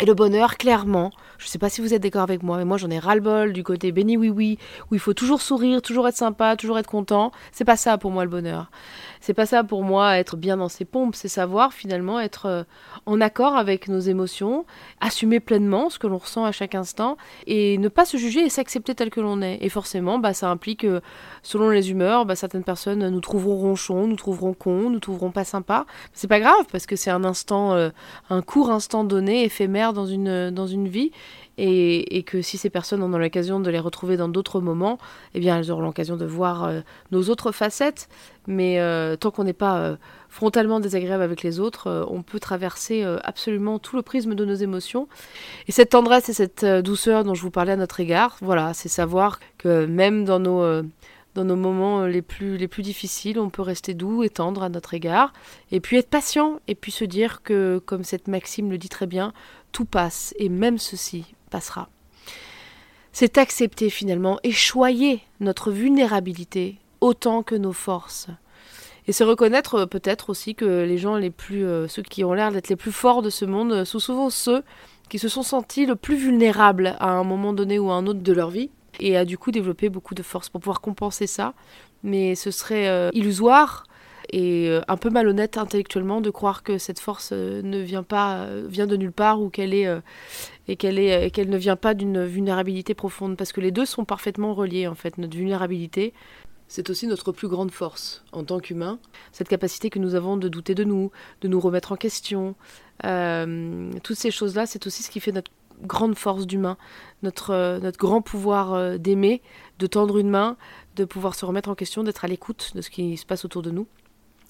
Et 0.00 0.06
le 0.06 0.14
bonheur, 0.14 0.56
clairement, 0.56 1.12
je 1.38 1.46
ne 1.46 1.48
sais 1.50 1.58
pas 1.58 1.68
si 1.68 1.80
vous 1.80 1.94
êtes 1.94 2.02
d'accord 2.02 2.22
avec 2.22 2.42
moi, 2.42 2.56
mais 2.58 2.64
moi 2.64 2.78
j'en 2.78 2.90
ai 2.90 2.98
ras-le-bol 2.98 3.52
du 3.52 3.62
côté 3.62 3.92
béni 3.92 4.16
oui 4.16 4.28
oui, 4.28 4.58
où 4.90 4.94
il 4.94 5.00
faut 5.00 5.14
toujours 5.14 5.40
sourire, 5.40 5.82
toujours 5.82 6.08
être 6.08 6.16
sympa, 6.16 6.56
toujours 6.56 6.78
être 6.78 6.88
content. 6.88 7.30
C'est 7.52 7.64
pas 7.64 7.76
ça 7.76 7.96
pour 7.96 8.10
moi 8.10 8.24
le 8.24 8.30
bonheur. 8.30 8.72
C'est 9.20 9.34
pas 9.34 9.46
ça 9.46 9.62
pour 9.62 9.84
moi 9.84 10.18
être 10.18 10.36
bien 10.36 10.56
dans 10.56 10.68
ses 10.68 10.84
pompes, 10.84 11.14
c'est 11.14 11.28
savoir 11.28 11.72
finalement 11.72 12.18
être 12.18 12.46
euh, 12.46 12.64
en 13.06 13.20
accord 13.20 13.56
avec 13.56 13.88
nos 13.88 14.00
émotions, 14.00 14.66
assumer 15.00 15.38
pleinement 15.38 15.90
ce 15.90 15.98
que 15.98 16.08
l'on 16.08 16.18
ressent 16.18 16.44
à 16.44 16.52
chaque 16.52 16.74
instant 16.74 17.16
et 17.46 17.78
ne 17.78 17.88
pas 17.88 18.04
se 18.04 18.16
juger 18.16 18.40
et 18.40 18.48
s'accepter 18.48 18.94
tel 18.94 19.10
que 19.10 19.20
l'on 19.20 19.42
est. 19.42 19.58
Et 19.60 19.68
forcément, 19.68 20.18
bah, 20.18 20.34
ça 20.34 20.50
implique, 20.50 20.86
selon 21.42 21.70
les 21.70 21.90
humeurs, 21.90 22.26
bah, 22.26 22.34
certaines 22.34 22.64
personnes 22.64 23.08
nous 23.08 23.20
trouveront 23.20 23.56
ronchons, 23.56 24.08
nous 24.08 24.16
trouveront 24.16 24.54
cons, 24.54 24.90
nous 24.90 25.00
trouveront 25.00 25.30
pas 25.30 25.44
sympas. 25.44 25.86
C'est 26.12 26.28
pas 26.28 26.40
grave 26.40 26.66
parce 26.72 26.86
que 26.86 26.96
c'est 26.96 27.10
un 27.10 27.24
instant, 27.24 27.74
euh, 27.74 27.90
un 28.28 28.42
court 28.42 28.70
instant 28.70 29.04
donné, 29.04 29.44
éphémère 29.44 29.83
dans 29.92 30.06
une, 30.06 30.50
dans 30.50 30.66
une 30.66 30.88
vie 30.88 31.10
et, 31.58 32.22
que 32.24 32.42
si 32.42 32.58
ces 32.58 32.70
personnes 32.70 33.02
ont 33.02 33.08
l'occasion 33.16 33.60
de 33.60 33.70
les 33.70 33.78
retrouver 33.78 34.16
dans 34.16 34.28
d'autres 34.28 34.60
moments, 34.60 34.98
eh 35.34 35.40
bien 35.40 35.58
elles 35.58 35.70
auront 35.70 35.82
l'occasion 35.82 36.16
de 36.16 36.24
voir 36.24 36.64
euh, 36.64 36.80
nos 37.10 37.28
autres 37.28 37.52
facettes. 37.52 38.08
Mais 38.46 38.80
euh, 38.80 39.16
tant 39.16 39.30
qu'on 39.30 39.44
n'est 39.44 39.52
pas 39.52 39.78
euh, 39.78 39.96
frontalement 40.28 40.80
désagréable 40.80 41.22
avec 41.22 41.42
les 41.42 41.60
autres, 41.60 42.06
on 42.10 42.22
peut 42.22 42.40
traverser 42.40 43.04
absolument 43.22 43.78
tout 43.78 43.96
le 43.96 44.02
prisme 44.02 44.34
de 44.34 44.44
nos 44.44 44.54
émotions. 44.54 45.08
Et 45.68 45.72
cette 45.72 45.90
tendresse 45.90 46.28
et 46.28 46.32
cette 46.32 46.64
douceur 46.64 47.24
dont 47.24 47.34
je 47.34 47.42
vous 47.42 47.50
parlais 47.50 47.72
à 47.72 47.76
notre 47.76 48.00
égard, 48.00 48.36
voilà, 48.40 48.74
c'est 48.74 48.88
savoir 48.88 49.38
que 49.58 49.86
même 49.86 50.24
dans 50.24 50.40
nos 50.40 50.82
dans 51.34 51.44
nos 51.44 51.56
moments 51.56 52.04
les 52.06 52.22
plus, 52.22 52.56
les 52.56 52.68
plus 52.68 52.82
difficiles, 52.82 53.40
on 53.40 53.50
peut 53.50 53.62
rester 53.62 53.92
doux 53.92 54.22
et 54.22 54.30
tendre 54.30 54.62
à 54.62 54.68
notre 54.68 54.94
égard, 54.94 55.32
et 55.72 55.80
puis 55.80 55.96
être 55.96 56.08
patient, 56.08 56.60
et 56.68 56.76
puis 56.76 56.92
se 56.92 57.04
dire 57.04 57.42
que, 57.42 57.82
comme 57.84 58.04
cette 58.04 58.28
maxime 58.28 58.70
le 58.70 58.78
dit 58.78 58.88
très 58.88 59.06
bien, 59.06 59.32
tout 59.74 59.84
passe, 59.84 60.32
et 60.38 60.48
même 60.48 60.78
ceci 60.78 61.34
passera. 61.50 61.90
C'est 63.12 63.38
accepter 63.38 63.90
finalement 63.90 64.38
et 64.44 64.52
choyer 64.52 65.20
notre 65.40 65.70
vulnérabilité 65.70 66.78
autant 67.00 67.42
que 67.42 67.56
nos 67.56 67.72
forces. 67.72 68.28
Et 69.06 69.12
se 69.12 69.24
reconnaître 69.24 69.74
euh, 69.74 69.86
peut-être 69.86 70.30
aussi 70.30 70.54
que 70.54 70.84
les 70.84 70.96
gens 70.96 71.16
les 71.16 71.30
plus, 71.30 71.66
euh, 71.66 71.88
ceux 71.88 72.02
qui 72.02 72.24
ont 72.24 72.32
l'air 72.32 72.52
d'être 72.52 72.68
les 72.68 72.76
plus 72.76 72.92
forts 72.92 73.20
de 73.20 73.30
ce 73.30 73.44
monde, 73.44 73.72
euh, 73.72 73.84
sont 73.84 73.98
souvent 73.98 74.30
ceux 74.30 74.62
qui 75.10 75.18
se 75.18 75.28
sont 75.28 75.42
sentis 75.42 75.86
le 75.86 75.96
plus 75.96 76.16
vulnérables 76.16 76.96
à 77.00 77.10
un 77.10 77.24
moment 77.24 77.52
donné 77.52 77.78
ou 77.78 77.90
à 77.90 77.94
un 77.94 78.06
autre 78.06 78.20
de 78.20 78.32
leur 78.32 78.50
vie, 78.50 78.70
et 79.00 79.16
a 79.16 79.24
du 79.24 79.36
coup 79.36 79.50
développé 79.50 79.90
beaucoup 79.90 80.14
de 80.14 80.22
force 80.22 80.48
pour 80.48 80.60
pouvoir 80.60 80.80
compenser 80.80 81.26
ça. 81.26 81.52
Mais 82.04 82.36
ce 82.36 82.50
serait 82.50 83.10
illusoire 83.12 83.84
et 84.30 84.68
euh, 84.68 84.80
un 84.88 84.96
peu 84.96 85.10
malhonnête 85.10 85.58
intellectuellement 85.58 86.20
de 86.20 86.30
croire 86.30 86.62
que 86.62 86.78
cette 86.78 87.00
force 87.00 87.30
euh, 87.32 87.62
ne 87.62 87.78
vient 87.78 88.02
pas 88.02 88.38
euh, 88.38 88.66
vient 88.68 88.86
de 88.86 88.96
nulle 88.96 89.12
part 89.12 89.40
ou 89.40 89.50
qu'elle 89.50 89.74
est 89.74 89.88
et 90.68 90.76
qu'elle 90.76 90.98
est 90.98 91.30
qu'elle 91.30 91.50
ne 91.50 91.56
vient 91.56 91.76
pas 91.76 91.94
d'une 91.94 92.24
vulnérabilité 92.24 92.94
profonde 92.94 93.36
parce 93.36 93.52
que 93.52 93.60
les 93.60 93.70
deux 93.70 93.86
sont 93.86 94.04
parfaitement 94.04 94.54
reliés 94.54 94.86
en 94.86 94.94
fait 94.94 95.18
notre 95.18 95.36
vulnérabilité 95.36 96.12
c'est 96.66 96.88
aussi 96.90 97.06
notre 97.06 97.30
plus 97.30 97.48
grande 97.48 97.70
force 97.70 98.24
en 98.32 98.42
tant 98.42 98.58
qu'humain, 98.58 98.98
cette 99.32 99.48
capacité 99.48 99.90
que 99.90 99.98
nous 99.98 100.14
avons 100.14 100.38
de 100.38 100.48
douter 100.48 100.74
de 100.74 100.82
nous, 100.82 101.10
de 101.42 101.46
nous 101.46 101.60
remettre 101.60 101.92
en 101.92 101.96
question. 101.96 102.56
toutes 103.02 104.16
ces 104.16 104.30
choses-là, 104.30 104.64
c'est 104.64 104.86
aussi 104.86 105.02
ce 105.02 105.10
qui 105.10 105.20
fait 105.20 105.30
notre 105.30 105.52
grande 105.82 106.16
force 106.16 106.46
d'humain, 106.46 106.78
notre, 107.22 107.78
notre 107.80 107.98
grand 107.98 108.22
pouvoir 108.22 108.98
d'aimer, 108.98 109.42
de 109.78 109.86
tendre 109.86 110.16
une 110.16 110.30
main, 110.30 110.56
de 110.96 111.04
pouvoir 111.04 111.34
se 111.34 111.44
remettre 111.44 111.68
en 111.68 111.74
question, 111.74 112.02
d'être 112.02 112.24
à 112.24 112.28
l'écoute 112.28 112.72
de 112.74 112.80
ce 112.80 112.88
qui 112.88 113.18
se 113.18 113.26
passe 113.26 113.44
autour 113.44 113.60
de 113.60 113.70
nous. 113.70 113.86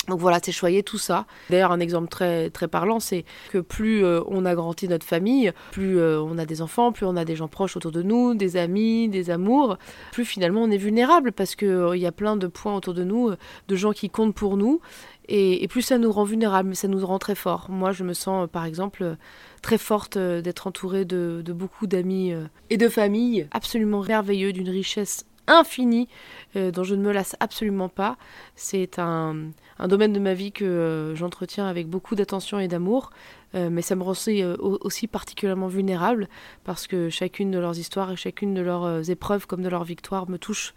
Donc 0.08 0.20
voilà, 0.20 0.38
c'est 0.42 0.52
choyer 0.52 0.82
tout 0.82 0.98
ça. 0.98 1.26
D'ailleurs, 1.50 1.72
un 1.72 1.80
exemple 1.80 2.08
très, 2.08 2.50
très 2.50 2.68
parlant, 2.68 3.00
c'est 3.00 3.24
que 3.50 3.58
plus 3.58 4.04
euh, 4.04 4.20
on 4.26 4.44
a 4.44 4.54
grandi 4.54 4.86
notre 4.88 5.06
famille, 5.06 5.52
plus 5.72 5.98
euh, 5.98 6.20
on 6.20 6.36
a 6.36 6.44
des 6.44 6.60
enfants, 6.60 6.92
plus 6.92 7.06
on 7.06 7.16
a 7.16 7.24
des 7.24 7.36
gens 7.36 7.48
proches 7.48 7.76
autour 7.76 7.92
de 7.92 8.02
nous, 8.02 8.34
des 8.34 8.56
amis, 8.56 9.08
des 9.08 9.30
amours, 9.30 9.78
plus 10.12 10.24
finalement 10.24 10.62
on 10.62 10.70
est 10.70 10.76
vulnérable 10.76 11.32
parce 11.32 11.54
qu'il 11.54 11.68
euh, 11.68 11.96
y 11.96 12.06
a 12.06 12.12
plein 12.12 12.36
de 12.36 12.46
points 12.46 12.76
autour 12.76 12.92
de 12.92 13.04
nous, 13.04 13.30
de 13.68 13.76
gens 13.76 13.92
qui 13.92 14.10
comptent 14.10 14.34
pour 14.34 14.56
nous. 14.56 14.80
Et, 15.26 15.66
plus 15.68 15.80
ça 15.80 15.96
nous 15.96 16.12
rend 16.12 16.24
vulnérables, 16.24 16.68
mais 16.68 16.74
ça 16.74 16.86
nous 16.86 17.04
rend 17.04 17.18
très 17.18 17.34
forts. 17.34 17.68
Moi, 17.70 17.92
je 17.92 18.04
me 18.04 18.12
sens, 18.12 18.46
par 18.52 18.66
exemple, 18.66 19.16
très 19.62 19.78
forte 19.78 20.18
d'être 20.18 20.66
entourée 20.66 21.06
de, 21.06 21.40
de 21.42 21.52
beaucoup 21.54 21.86
d'amis 21.86 22.34
et 22.68 22.76
de 22.76 22.88
familles 22.90 23.48
absolument 23.50 24.02
merveilleux, 24.02 24.52
d'une 24.52 24.68
richesse 24.68 25.24
infinie 25.46 26.08
dont 26.54 26.84
je 26.84 26.94
ne 26.94 27.02
me 27.02 27.12
lasse 27.12 27.36
absolument 27.40 27.88
pas. 27.88 28.16
C'est 28.54 28.98
un 28.98 29.50
un 29.78 29.88
domaine 29.88 30.12
de 30.12 30.20
ma 30.20 30.34
vie 30.34 30.52
que 30.52 30.64
euh, 30.64 31.16
j'entretiens 31.16 31.66
avec 31.66 31.88
beaucoup 31.88 32.14
d'attention 32.14 32.58
et 32.58 32.68
d'amour, 32.68 33.10
euh, 33.54 33.70
mais 33.70 33.82
ça 33.82 33.96
me 33.96 34.02
rend 34.02 34.12
aussi, 34.12 34.42
euh, 34.42 34.56
aussi, 34.58 35.06
particulièrement 35.06 35.68
vulnérable 35.68 36.28
parce 36.64 36.86
que 36.86 37.08
chacune 37.08 37.50
de 37.50 37.58
leurs 37.58 37.78
histoires 37.78 38.10
et 38.12 38.16
chacune 38.16 38.54
de 38.54 38.62
leurs 38.62 39.10
épreuves 39.10 39.46
comme 39.46 39.62
de 39.62 39.68
leurs 39.68 39.84
victoires 39.84 40.28
me 40.28 40.38
touche 40.38 40.74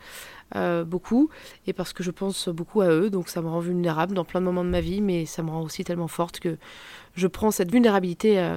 beaucoup 0.86 1.30
et 1.66 1.74
parce 1.74 1.94
que 1.94 2.04
je 2.04 2.12
pense 2.12 2.50
beaucoup 2.50 2.82
à 2.82 2.88
eux, 2.88 3.10
donc 3.10 3.30
ça 3.30 3.42
me 3.42 3.48
rend 3.48 3.60
vulnérable 3.60 4.14
dans 4.14 4.26
plein 4.26 4.40
de 4.40 4.46
moments 4.46 4.64
de 4.64 4.70
ma 4.70 4.82
vie, 4.82 5.02
mais 5.02 5.26
ça 5.26 5.44
me 5.44 5.50
rend 5.50 5.62
aussi 5.62 5.84
tellement 5.84 6.08
forte 6.08 6.40
que 6.40 6.58
je 7.16 7.28
prends 7.28 7.52
cette 7.52 7.72
vulnérabilité 7.72 8.56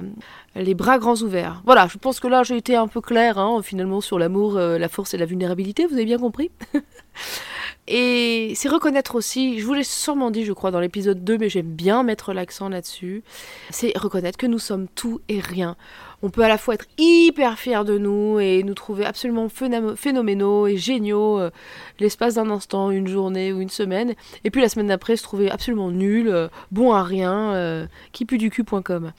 les 0.55 0.73
bras 0.73 0.99
grands 0.99 1.17
ouverts. 1.17 1.61
Voilà, 1.65 1.87
je 1.87 1.97
pense 1.97 2.19
que 2.19 2.27
là 2.27 2.43
j'ai 2.43 2.57
été 2.57 2.75
un 2.75 2.87
peu 2.87 3.01
claire 3.01 3.37
hein, 3.37 3.61
finalement 3.61 4.01
sur 4.01 4.19
l'amour, 4.19 4.53
la 4.53 4.89
force 4.89 5.13
et 5.13 5.17
la 5.17 5.25
vulnérabilité, 5.25 5.85
vous 5.85 5.93
avez 5.95 6.05
bien 6.05 6.19
compris 6.19 6.51
Et 7.87 8.53
c'est 8.55 8.69
reconnaître 8.69 9.15
aussi, 9.15 9.59
je 9.59 9.65
vous 9.65 9.73
l'ai 9.73 9.83
sûrement 9.83 10.31
dit 10.31 10.45
je 10.45 10.53
crois 10.53 10.71
dans 10.71 10.79
l'épisode 10.79 11.23
2, 11.23 11.37
mais 11.37 11.49
j'aime 11.49 11.71
bien 11.71 12.03
mettre 12.03 12.31
l'accent 12.31 12.69
là-dessus, 12.69 13.23
c'est 13.69 13.97
reconnaître 13.97 14.37
que 14.37 14.45
nous 14.45 14.59
sommes 14.59 14.87
tout 14.87 15.19
et 15.27 15.39
rien 15.39 15.75
on 16.23 16.29
peut 16.29 16.43
à 16.43 16.47
la 16.47 16.57
fois 16.57 16.75
être 16.75 16.85
hyper 16.97 17.57
fier 17.57 17.83
de 17.85 17.97
nous 17.97 18.39
et 18.39 18.63
nous 18.63 18.73
trouver 18.73 19.05
absolument 19.05 19.47
phénoménaux 19.49 20.67
et 20.67 20.77
géniaux 20.77 21.39
euh, 21.39 21.49
l'espace 21.99 22.35
d'un 22.35 22.49
instant, 22.49 22.91
une 22.91 23.07
journée 23.07 23.53
ou 23.53 23.61
une 23.61 23.69
semaine, 23.69 24.13
et 24.43 24.51
puis 24.51 24.61
la 24.61 24.69
semaine 24.69 24.87
d'après 24.87 25.15
se 25.15 25.23
trouver 25.23 25.49
absolument 25.49 25.91
nul, 25.91 26.29
euh, 26.29 26.47
bon 26.71 26.93
à 26.93 27.03
rien, 27.03 27.53
euh, 27.53 27.85
qui 28.11 28.25
pue 28.25 28.37
du 28.37 28.49
cul.com. 28.49 29.11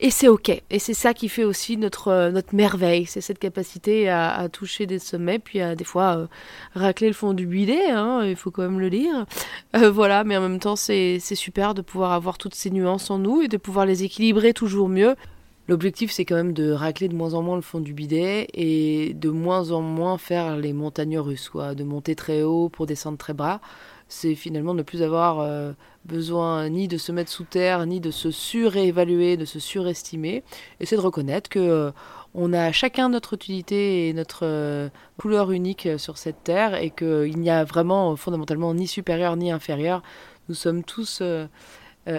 Et 0.00 0.10
c'est 0.10 0.28
ok, 0.28 0.48
et 0.48 0.78
c'est 0.78 0.94
ça 0.94 1.14
qui 1.14 1.28
fait 1.28 1.44
aussi 1.44 1.76
notre, 1.76 2.30
notre 2.30 2.54
merveille, 2.54 3.06
c'est 3.06 3.20
cette 3.20 3.38
capacité 3.38 4.08
à, 4.08 4.48
toucher 4.50 4.86
des 4.86 4.98
sommets, 4.98 5.38
puis 5.38 5.60
à 5.60 5.74
des 5.74 5.84
fois 5.84 6.28
racler 6.74 7.08
le 7.08 7.14
fond 7.14 7.32
du 7.32 7.46
bidet, 7.46 7.90
hein, 7.90 8.22
il 8.24 8.36
faut 8.36 8.50
quand 8.50 8.62
même 8.62 8.80
le 8.80 8.88
lire. 8.88 9.26
voilà, 9.74 10.24
mais 10.24 10.36
en 10.36 10.42
même 10.42 10.60
temps 10.60 10.76
c'est 10.76 11.18
super 11.18 11.74
de 11.74 11.82
pouvoir 11.82 12.12
avoir 12.12 12.38
toutes 12.38 12.54
ces 12.54 12.70
nuances 12.70 13.10
en 13.10 13.18
nous 13.18 13.42
et 13.42 13.48
de 13.48 13.56
pouvoir 13.56 13.86
les 13.86 14.04
équilibrer 14.04 14.52
toujours 14.52 14.88
mieux. 14.88 15.16
L'objectif, 15.68 16.12
c'est 16.12 16.24
quand 16.24 16.36
même 16.36 16.52
de 16.52 16.70
racler 16.70 17.08
de 17.08 17.14
moins 17.14 17.34
en 17.34 17.42
moins 17.42 17.56
le 17.56 17.62
fond 17.62 17.80
du 17.80 17.92
bidet 17.92 18.46
et 18.54 19.14
de 19.14 19.30
moins 19.30 19.72
en 19.72 19.80
moins 19.80 20.16
faire 20.16 20.56
les 20.56 20.72
montagnes 20.72 21.18
russes, 21.18 21.50
de 21.54 21.82
monter 21.82 22.14
très 22.14 22.42
haut 22.42 22.68
pour 22.68 22.86
descendre 22.86 23.18
très 23.18 23.34
bas. 23.34 23.60
C'est 24.08 24.36
finalement 24.36 24.74
ne 24.74 24.84
plus 24.84 25.02
avoir 25.02 25.40
euh, 25.40 25.72
besoin 26.04 26.68
ni 26.68 26.86
de 26.86 26.96
se 26.96 27.10
mettre 27.10 27.32
sous 27.32 27.42
terre, 27.42 27.84
ni 27.84 27.98
de 27.98 28.12
se 28.12 28.30
surévaluer, 28.30 29.36
de 29.36 29.44
se 29.44 29.58
surestimer. 29.58 30.44
Et 30.78 30.86
c'est 30.86 30.94
de 30.94 31.00
reconnaître 31.00 31.50
que 31.50 31.58
euh, 31.58 31.90
on 32.32 32.52
a 32.52 32.70
chacun 32.70 33.08
notre 33.08 33.34
utilité 33.34 34.08
et 34.08 34.12
notre 34.12 34.46
euh, 34.46 34.88
couleur 35.18 35.50
unique 35.50 35.88
sur 35.98 36.16
cette 36.16 36.44
terre 36.44 36.80
et 36.80 36.90
qu'il 36.90 37.40
n'y 37.40 37.50
a 37.50 37.64
vraiment 37.64 38.14
fondamentalement 38.14 38.72
ni 38.72 38.86
supérieur 38.86 39.36
ni 39.36 39.50
inférieur. 39.50 40.04
Nous 40.48 40.54
sommes 40.54 40.84
tous 40.84 41.24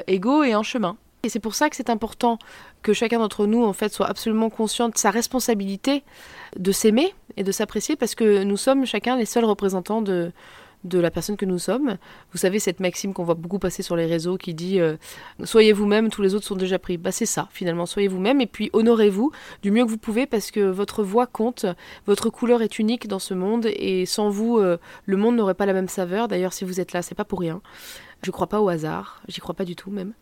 égaux 0.08 0.44
et 0.44 0.54
en 0.54 0.64
chemin. 0.64 0.98
Et 1.28 1.30
c'est 1.30 1.42
pour 1.42 1.56
ça 1.56 1.70
que 1.70 1.76
c'est 1.76 1.90
important 1.90 2.40
que 2.84 2.94
chacun 2.94 3.20
d'entre 3.20 3.48
nous 3.48 3.62
en 3.66 3.74
fait 3.74 3.92
soit 3.92 4.06
absolument 4.06 4.50
conscient 4.50 4.88
de 4.88 4.98
sa 4.98 5.12
responsabilité 5.12 6.06
de 6.56 6.72
s'aimer 6.72 7.14
et 7.36 7.44
de 7.44 7.52
s'apprécier 7.52 7.98
parce 7.98 8.16
que 8.16 8.44
nous 8.44 8.56
sommes 8.56 8.86
chacun 8.86 9.18
les 9.18 9.26
seuls 9.26 9.44
représentants 9.44 10.02
de 10.02 10.32
la 10.86 11.12
personne 11.12 11.36
que 11.36 11.44
nous 11.44 11.60
sommes. 11.60 11.98
Vous 12.32 12.38
savez 12.38 12.60
cette 12.60 12.80
maxime 12.80 13.14
qu'on 13.14 13.26
voit 13.26 13.36
beaucoup 13.36 13.60
passer 13.60 13.84
sur 13.84 13.98
les 13.98 14.06
réseaux 14.06 14.38
qui 14.38 14.54
dit 14.54 14.80
euh, 14.80 14.96
soyez 15.44 15.74
vous-même, 15.74 16.10
tous 16.10 16.22
les 16.22 16.34
autres 16.34 16.46
sont 16.46 16.56
déjà 16.56 16.80
pris. 16.80 16.96
Bah 16.96 17.12
c'est 17.12 17.26
ça 17.26 17.50
finalement, 17.52 17.86
soyez 17.86 18.08
vous-même 18.08 18.40
et 18.40 18.48
puis 18.48 18.70
honorez-vous 18.72 19.34
du 19.64 19.72
mieux 19.72 19.84
que 19.84 19.90
vous 19.90 19.98
pouvez 19.98 20.28
parce 20.28 20.50
que 20.50 20.62
votre 20.62 21.04
voix 21.04 21.28
compte, 21.28 21.66
votre 22.06 22.30
couleur 22.30 22.62
est 22.62 22.80
unique 22.80 23.10
dans 23.10 23.20
ce 23.20 23.34
monde 23.34 23.66
et 23.66 24.06
sans 24.06 24.30
vous 24.30 24.60
euh, 24.60 24.78
le 25.06 25.18
monde 25.18 25.36
n'aurait 25.36 25.56
pas 25.56 25.66
la 25.66 25.74
même 25.74 25.90
saveur. 25.90 26.30
D'ailleurs 26.30 26.54
si 26.54 26.64
vous 26.64 26.80
êtes 26.80 26.94
là, 26.94 27.02
c'est 27.02 27.16
pas 27.16 27.26
pour 27.26 27.42
rien. 27.42 27.62
Je 28.24 28.32
crois 28.32 28.48
pas 28.48 28.62
au 28.62 28.68
hasard, 28.68 29.22
j'y 29.28 29.40
crois 29.40 29.54
pas 29.54 29.64
du 29.64 29.76
tout 29.76 29.92
même. 29.92 30.14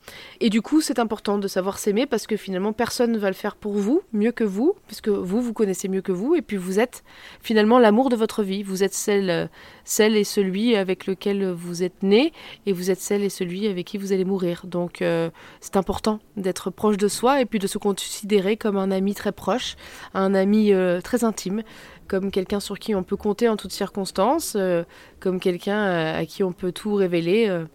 Et 0.42 0.50
du 0.50 0.62
coup, 0.62 0.82
c'est 0.82 1.00
important 1.00 1.38
de 1.38 1.48
savoir 1.48 1.78
s'aimer 1.78 2.06
parce 2.06 2.28
que 2.28 2.36
finalement, 2.36 2.74
personne 2.74 3.12
ne 3.12 3.18
va 3.18 3.30
le 3.30 3.36
faire 3.36 3.56
pour 3.56 3.74
vous 3.74 4.02
mieux 4.12 4.32
que 4.32 4.44
vous, 4.44 4.76
puisque 4.88 5.08
vous, 5.08 5.42
vous 5.42 5.54
connaissez 5.54 5.88
mieux 5.88 6.02
que 6.02 6.12
vous, 6.12 6.36
et 6.36 6.42
puis 6.42 6.58
vous 6.58 6.80
êtes 6.80 7.04
finalement 7.42 7.80
l'amour 7.80 8.10
de 8.10 8.16
votre 8.16 8.44
vie. 8.44 8.64
Vous 8.64 8.84
êtes 8.84 8.94
celle, 8.94 9.50
celle 9.86 10.18
et 10.18 10.26
celui 10.26 10.76
avec 10.76 11.08
lequel 11.08 11.52
vous 11.52 11.84
êtes 11.84 12.04
né, 12.04 12.34
et 12.66 12.74
vous 12.74 12.92
êtes 12.92 13.00
celle 13.00 13.24
et 13.24 13.30
celui 13.30 13.68
avec 13.68 13.88
qui 13.88 13.98
vous 13.98 14.12
allez 14.12 14.26
mourir. 14.26 14.66
Donc, 14.66 15.02
euh, 15.02 15.30
c'est 15.62 15.78
important 15.78 16.20
d'être 16.36 16.70
proche 16.70 16.98
de 16.98 17.08
soi 17.08 17.42
et 17.42 17.46
puis 17.46 17.60
de 17.60 17.68
se 17.68 17.78
considérer 17.78 18.58
comme 18.58 18.78
un 18.78 18.92
ami 18.92 19.16
très 19.16 19.32
proche, 19.32 19.78
un 20.14 20.36
ami 20.36 20.74
euh, 20.74 21.00
très 21.00 21.24
intime 21.24 21.64
comme 22.08 22.32
quelqu'un 22.32 22.60
sur 22.60 22.80
qui 22.80 22.96
on 22.96 23.04
peut 23.04 23.16
compter 23.16 23.50
en 23.50 23.58
toutes 23.58 23.72
circonstances, 23.72 24.56
euh, 24.56 24.84
comme 25.20 25.40
quelqu'un 25.40 25.80
euh, 25.80 26.22
à, 26.22 26.26
qui 26.26 26.44
on 26.44 26.52
peut 26.52 26.72
tout 26.72 26.94
révéler, 26.94 27.48
euh, 27.50 27.66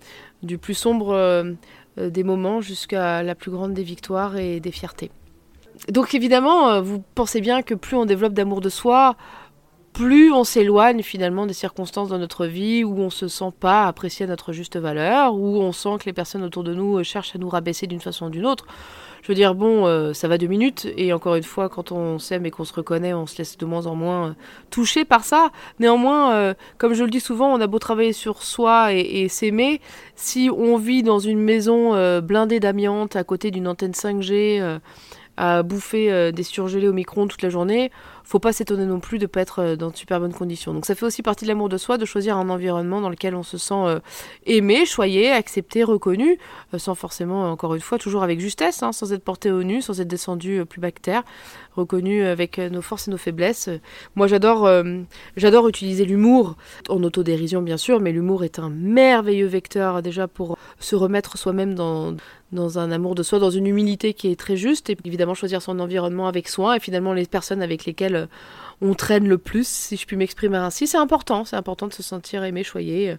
du 0.43 0.57
plus 0.59 0.75
sombre 0.75 1.45
des 1.99 2.25
moments 2.25 2.63
jusqu'à 2.63 3.23
la 3.23 3.35
plus 3.35 3.51
grande 3.51 3.75
des 3.75 3.83
victoires 3.83 4.39
et 4.39 4.59
des 4.59 4.71
fiertés. 4.71 5.11
Donc 5.91 6.15
évidemment, 6.15 6.81
vous 6.81 7.05
pensez 7.15 7.43
bien 7.43 7.61
que 7.61 7.75
plus 7.75 7.95
on 7.95 8.07
développe 8.07 8.33
d'amour 8.33 8.63
de 8.63 8.71
soi, 8.71 9.17
plus 9.93 10.33
on 10.33 10.45
s'éloigne 10.45 11.03
finalement 11.03 11.47
des 11.47 11.53
circonstances 11.53 12.09
dans 12.09 12.19
notre 12.19 12.47
vie 12.47 12.85
où 12.85 12.99
on 12.99 13.11
se 13.11 13.29
sent 13.29 13.53
pas 13.59 13.87
apprécié 13.87 14.25
à 14.25 14.29
notre 14.29 14.53
juste 14.53 14.77
valeur, 14.77 15.35
où 15.35 15.61
on 15.61 15.73
sent 15.73 15.97
que 16.01 16.05
les 16.07 16.13
personnes 16.13 16.43
autour 16.43 16.65
de 16.65 16.75
nous 16.75 17.03
cherchent 17.05 17.35
à 17.35 17.39
nous 17.39 17.49
rabaisser 17.49 17.87
d'une 17.87 18.01
façon 18.01 18.27
ou 18.27 18.31
d'une 18.31 18.47
autre. 18.47 18.67
Je 19.23 19.29
veux 19.29 19.35
dire, 19.35 19.55
bon, 19.55 19.87
euh, 19.87 20.13
ça 20.15 20.29
va 20.29 20.39
deux 20.39 20.47
minutes, 20.47 20.89
et 20.97 21.13
encore 21.13 21.35
une 21.35 21.43
fois, 21.43 21.69
quand 21.69 21.93
on 21.93 22.19
s'aime 22.19 22.47
et 22.47 22.51
qu'on 22.51 22.65
se 22.65 22.73
reconnaît, 22.73 23.13
on 23.13 23.27
se 23.27 23.37
laisse 23.39 23.59
de 23.59 23.67
moins 23.67 23.87
en 23.87 23.95
moins 23.95 24.29
euh, 24.29 24.33
toucher 24.71 25.05
par 25.05 25.25
ça. 25.25 25.51
Néanmoins, 25.79 26.33
euh, 26.33 26.55
comme 26.79 26.95
je 26.95 27.05
le 27.05 27.11
dis 27.11 27.21
souvent, 27.21 27.53
on 27.53 27.61
a 27.61 27.67
beau 27.67 27.79
travailler 27.79 28.15
sur 28.15 28.43
soi 28.43 28.95
et, 28.95 29.29
s'aimer, 29.29 29.81
si 30.17 30.51
on 30.51 30.79
vit 30.79 31.03
dans 31.03 31.19
une 31.19 31.39
maison 31.39 32.21
blindée 32.21 32.61
d'amiante 32.61 33.17
à 33.17 33.25
côté 33.25 33.51
d'une 33.51 33.69
antenne 33.69 33.93
5G, 33.93 34.81
à 35.37 35.63
bouffer 35.63 36.33
des 36.33 36.43
surgelés 36.43 36.89
au 36.89 36.93
micro 36.93 37.25
toute 37.27 37.43
la 37.43 37.51
journée, 37.51 37.91
faut 38.31 38.39
pas 38.39 38.53
s'étonner 38.53 38.87
non 38.87 39.01
plus 39.01 39.19
de 39.19 39.27
pas 39.27 39.41
être 39.41 39.59
euh, 39.59 39.77
dans 39.77 39.91
de 39.91 39.97
super 39.97 40.21
bonnes 40.21 40.33
conditions. 40.33 40.73
Donc 40.73 40.87
ça 40.87 40.95
fait 40.95 41.05
aussi 41.05 41.21
partie 41.21 41.45
de 41.45 41.49
l'amour 41.49 41.69
de 41.69 41.77
soi 41.77 41.99
de 41.99 42.05
choisir 42.05 42.37
un 42.37 42.49
environnement 42.49 43.01
dans 43.01 43.09
lequel 43.09 43.35
on 43.35 43.43
se 43.43 43.59
sent 43.59 43.75
euh, 43.75 43.99
aimé, 44.47 44.87
choyé, 44.87 45.33
accepté, 45.33 45.83
reconnu, 45.83 46.39
euh, 46.73 46.79
sans 46.79 46.95
forcément, 46.95 47.51
encore 47.51 47.75
une 47.75 47.81
fois, 47.81 47.99
toujours 47.99 48.23
avec 48.23 48.39
justesse, 48.39 48.85
hein, 48.85 48.93
sans 48.93 49.13
être 49.13 49.25
porté 49.25 49.51
au 49.51 49.65
nu, 49.65 49.83
sans 49.83 50.01
être 50.01 50.07
descendu 50.07 50.65
plus 50.65 50.81
bactère, 50.81 51.25
reconnu 51.75 52.23
avec 52.23 52.59
nos 52.59 52.83
forces 52.83 53.09
et 53.09 53.11
nos 53.11 53.17
faiblesses. 53.17 53.69
Moi 54.15 54.27
j'adore 54.27 54.69
j'adore 55.37 55.69
utiliser 55.69 56.05
l'humour, 56.05 56.57
en 56.89 57.03
autodérision 57.03 57.63
bien 57.63 57.77
sûr, 57.77 58.01
mais 58.01 58.13
l'humour 58.13 58.45
est 58.45 58.59
un 58.59 58.71
merveilleux 58.71 59.47
vecteur 59.47 60.03
déjà 60.03 60.29
pour 60.29 60.57
se 60.79 60.95
remettre 60.97 61.39
soi-même 61.39 61.75
dans, 61.75 62.15
dans 62.53 62.79
un 62.79 62.91
amour 62.91 63.15
de 63.15 63.23
soi, 63.23 63.39
dans 63.39 63.51
une 63.51 63.67
humilité 63.67 64.15
qui 64.15 64.31
est 64.31 64.39
très 64.39 64.57
juste, 64.57 64.91
et 64.91 64.97
évidemment 65.05 65.35
choisir 65.35 65.63
son 65.63 65.79
environnement 65.79 66.27
avec 66.27 66.49
soin, 66.49 66.75
et 66.75 66.81
finalement 66.81 67.13
les 67.13 67.27
personnes 67.27 67.63
avec 67.63 67.85
lesquelles 67.85 68.20
euh, 68.21 68.27
on 68.83 68.95
traîne 68.95 69.29
le 69.29 69.37
plus, 69.37 69.69
si 69.69 69.99
je 69.99 70.07
puis 70.07 70.17
m'exprimer 70.17 70.57
ainsi. 70.57 70.87
C'est 70.87 70.97
important, 70.97 71.45
c'est 71.45 71.57
important 71.57 71.87
de 71.87 71.93
se 71.93 72.03
sentir 72.03 72.45
aimé, 72.45 72.65
choyé, 72.65 73.11
euh, 73.11 73.17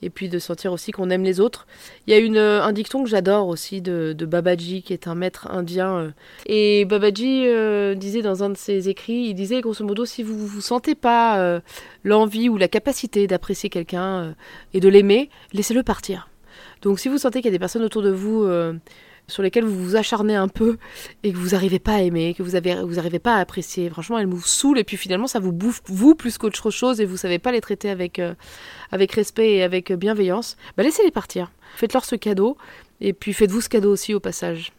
et 0.00 0.08
puis 0.08 0.30
de 0.30 0.38
sentir 0.38 0.72
aussi 0.72 0.90
qu'on 0.90 1.10
aime 1.10 1.22
les 1.22 1.38
autres. 1.38 1.66
Il 2.06 2.14
y 2.14 2.16
a 2.16 2.18
une, 2.18 2.38
euh, 2.38 2.62
un 2.62 2.72
dicton 2.72 3.04
que 3.04 3.10
j'adore 3.10 3.48
aussi 3.48 3.82
de, 3.82 4.14
Babaji, 4.18 4.82
qui 4.82 4.94
est 4.94 5.08
un 5.08 5.14
maître 5.14 5.50
indien. 5.50 6.14
Et 6.46 6.86
Babaji 6.86 7.46
disait 7.96 8.22
dans 8.22 8.42
un 8.42 8.50
de 8.50 8.56
ses 8.56 8.88
écrits, 8.88 9.26
il 9.28 9.34
disait 9.34 9.60
grosso 9.60 9.84
modo, 9.84 10.06
si 10.06 10.22
vous 10.22 10.56
ne 10.56 10.60
sentez 10.62 10.94
pas 10.94 11.60
l'envie 12.04 12.48
ou 12.48 12.56
la 12.56 12.68
capacité 12.68 13.26
d'apprécier 13.26 13.68
quelqu'un 13.68 14.34
et 14.72 14.80
de 14.80 14.88
l'aimer, 14.88 15.28
laissez-le 15.52 15.82
partir. 15.82 16.28
Donc 16.80 16.98
si 16.98 17.08
vous 17.08 17.18
sentez 17.18 17.40
qu'il 17.40 17.46
y 17.46 17.54
a 17.54 17.56
des 17.56 17.58
personnes 17.58 17.82
autour 17.82 18.02
de 18.02 18.10
vous 18.10 18.46
sur 19.32 19.42
lesquelles 19.42 19.64
vous 19.64 19.82
vous 19.82 19.96
acharnez 19.96 20.34
un 20.34 20.48
peu 20.48 20.76
et 21.22 21.32
que 21.32 21.36
vous 21.36 21.50
n'arrivez 21.50 21.78
pas 21.78 21.94
à 21.94 22.00
aimer, 22.02 22.34
que 22.34 22.42
vous 22.42 22.54
avez 22.54 22.74
vous 22.82 22.94
n'arrivez 22.94 23.18
pas 23.18 23.36
à 23.36 23.38
apprécier. 23.38 23.88
Franchement, 23.90 24.18
elles 24.18 24.26
vous 24.26 24.42
saoulent 24.42 24.78
et 24.78 24.84
puis 24.84 24.96
finalement 24.96 25.26
ça 25.26 25.40
vous 25.40 25.52
bouffe 25.52 25.82
vous 25.86 26.14
plus 26.14 26.38
qu'autre 26.38 26.70
chose 26.70 27.00
et 27.00 27.06
vous 27.06 27.16
savez 27.16 27.38
pas 27.38 27.52
les 27.52 27.60
traiter 27.60 27.90
avec 27.90 28.18
euh, 28.18 28.34
avec 28.90 29.12
respect 29.12 29.52
et 29.54 29.62
avec 29.62 29.92
bienveillance. 29.92 30.56
Bah 30.76 30.82
laissez-les 30.82 31.10
partir. 31.10 31.50
Faites-leur 31.76 32.04
ce 32.04 32.16
cadeau 32.16 32.56
et 33.00 33.12
puis 33.12 33.32
faites-vous 33.32 33.62
ce 33.62 33.68
cadeau 33.68 33.90
aussi 33.90 34.14
au 34.14 34.20
passage. 34.20 34.72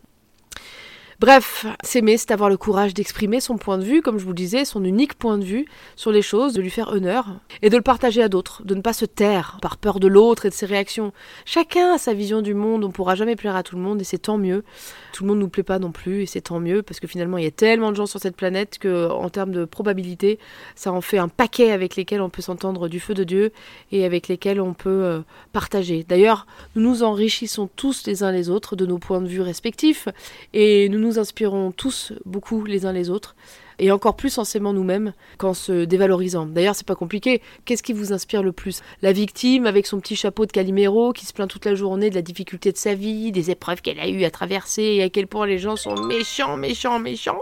Bref, 1.23 1.65
s'aimer, 1.85 2.17
c'est 2.17 2.31
avoir 2.31 2.49
le 2.49 2.57
courage 2.57 2.93
d'exprimer 2.93 3.39
son 3.39 3.55
point 3.55 3.77
de 3.77 3.85
vue, 3.85 4.01
comme 4.01 4.19
je 4.19 4.25
vous 4.25 4.31
le 4.31 4.35
disais, 4.35 4.65
son 4.65 4.83
unique 4.83 5.13
point 5.13 5.37
de 5.37 5.45
vue 5.45 5.65
sur 5.95 6.11
les 6.11 6.21
choses, 6.21 6.51
de 6.51 6.61
lui 6.61 6.69
faire 6.69 6.89
honneur 6.89 7.39
et 7.61 7.69
de 7.69 7.77
le 7.77 7.81
partager 7.81 8.21
à 8.21 8.27
d'autres, 8.27 8.61
de 8.65 8.75
ne 8.75 8.81
pas 8.81 8.91
se 8.91 9.05
taire 9.05 9.57
par 9.61 9.77
peur 9.77 10.01
de 10.01 10.09
l'autre 10.09 10.45
et 10.45 10.49
de 10.49 10.53
ses 10.53 10.65
réactions. 10.65 11.13
Chacun 11.45 11.93
a 11.93 11.97
sa 11.97 12.13
vision 12.13 12.41
du 12.41 12.53
monde, 12.53 12.83
on 12.83 12.91
pourra 12.91 13.15
jamais 13.15 13.37
plaire 13.37 13.55
à 13.55 13.63
tout 13.63 13.77
le 13.77 13.81
monde 13.81 14.01
et 14.01 14.03
c'est 14.03 14.17
tant 14.17 14.37
mieux. 14.37 14.65
Tout 15.13 15.23
le 15.23 15.29
monde 15.29 15.39
nous 15.39 15.47
plaît 15.47 15.63
pas 15.63 15.79
non 15.79 15.93
plus 15.93 16.23
et 16.23 16.25
c'est 16.25 16.41
tant 16.41 16.59
mieux 16.59 16.81
parce 16.81 16.99
que 16.99 17.07
finalement 17.07 17.37
il 17.37 17.45
y 17.45 17.47
a 17.47 17.51
tellement 17.51 17.91
de 17.91 17.95
gens 17.95 18.05
sur 18.05 18.19
cette 18.19 18.35
planète 18.35 18.77
que 18.77 19.09
en 19.09 19.29
termes 19.29 19.51
de 19.51 19.63
probabilité, 19.63 20.39
ça 20.75 20.91
en 20.91 20.99
fait 20.99 21.19
un 21.19 21.29
paquet 21.29 21.71
avec 21.71 21.95
lesquels 21.95 22.21
on 22.21 22.29
peut 22.29 22.41
s'entendre 22.41 22.89
du 22.89 22.99
feu 22.99 23.13
de 23.13 23.23
Dieu 23.23 23.53
et 23.93 24.03
avec 24.03 24.27
lesquels 24.27 24.59
on 24.59 24.73
peut 24.73 24.89
euh, 24.89 25.21
partager. 25.53 26.03
D'ailleurs, 26.03 26.47
nous 26.75 26.81
nous 26.81 27.03
enrichissons 27.03 27.69
tous 27.77 28.07
les 28.07 28.23
uns 28.23 28.31
les 28.33 28.49
autres 28.49 28.75
de 28.75 28.85
nos 28.85 28.97
points 28.97 29.21
de 29.21 29.27
vue 29.29 29.39
respectifs 29.39 30.09
et 30.53 30.89
nous 30.89 30.99
nous 30.99 31.12
nous 31.13 31.19
inspirons 31.19 31.71
tous 31.71 32.11
beaucoup 32.25 32.65
les 32.65 32.87
uns 32.87 32.91
les 32.91 33.11
autres 33.11 33.35
et 33.79 33.91
encore 33.91 34.15
plus 34.15 34.37
en 34.37 34.43
nous-mêmes 34.73 35.13
qu'en 35.37 35.53
se 35.53 35.85
dévalorisant. 35.85 36.45
D'ailleurs, 36.45 36.75
c'est 36.75 36.87
pas 36.87 36.95
compliqué. 36.95 37.41
Qu'est-ce 37.65 37.83
qui 37.83 37.93
vous 37.93 38.13
inspire 38.13 38.43
le 38.43 38.51
plus? 38.51 38.81
La 39.01 39.11
victime 39.11 39.65
avec 39.65 39.87
son 39.87 39.99
petit 39.99 40.15
chapeau 40.15 40.45
de 40.45 40.51
Calimero 40.51 41.11
qui 41.11 41.25
se 41.25 41.33
plaint 41.33 41.49
toute 41.49 41.65
la 41.65 41.75
journée 41.75 42.09
de 42.09 42.15
la 42.15 42.21
difficulté 42.21 42.71
de 42.71 42.77
sa 42.77 42.93
vie, 42.93 43.31
des 43.31 43.51
épreuves 43.51 43.81
qu'elle 43.81 43.99
a 43.99 44.07
eu 44.07 44.23
à 44.23 44.31
traverser 44.31 44.83
et 44.83 45.03
à 45.03 45.09
quel 45.09 45.27
point 45.27 45.45
les 45.45 45.57
gens 45.57 45.75
sont 45.75 45.95
méchants, 45.95 46.57
méchants, 46.57 46.99
méchants? 46.99 47.41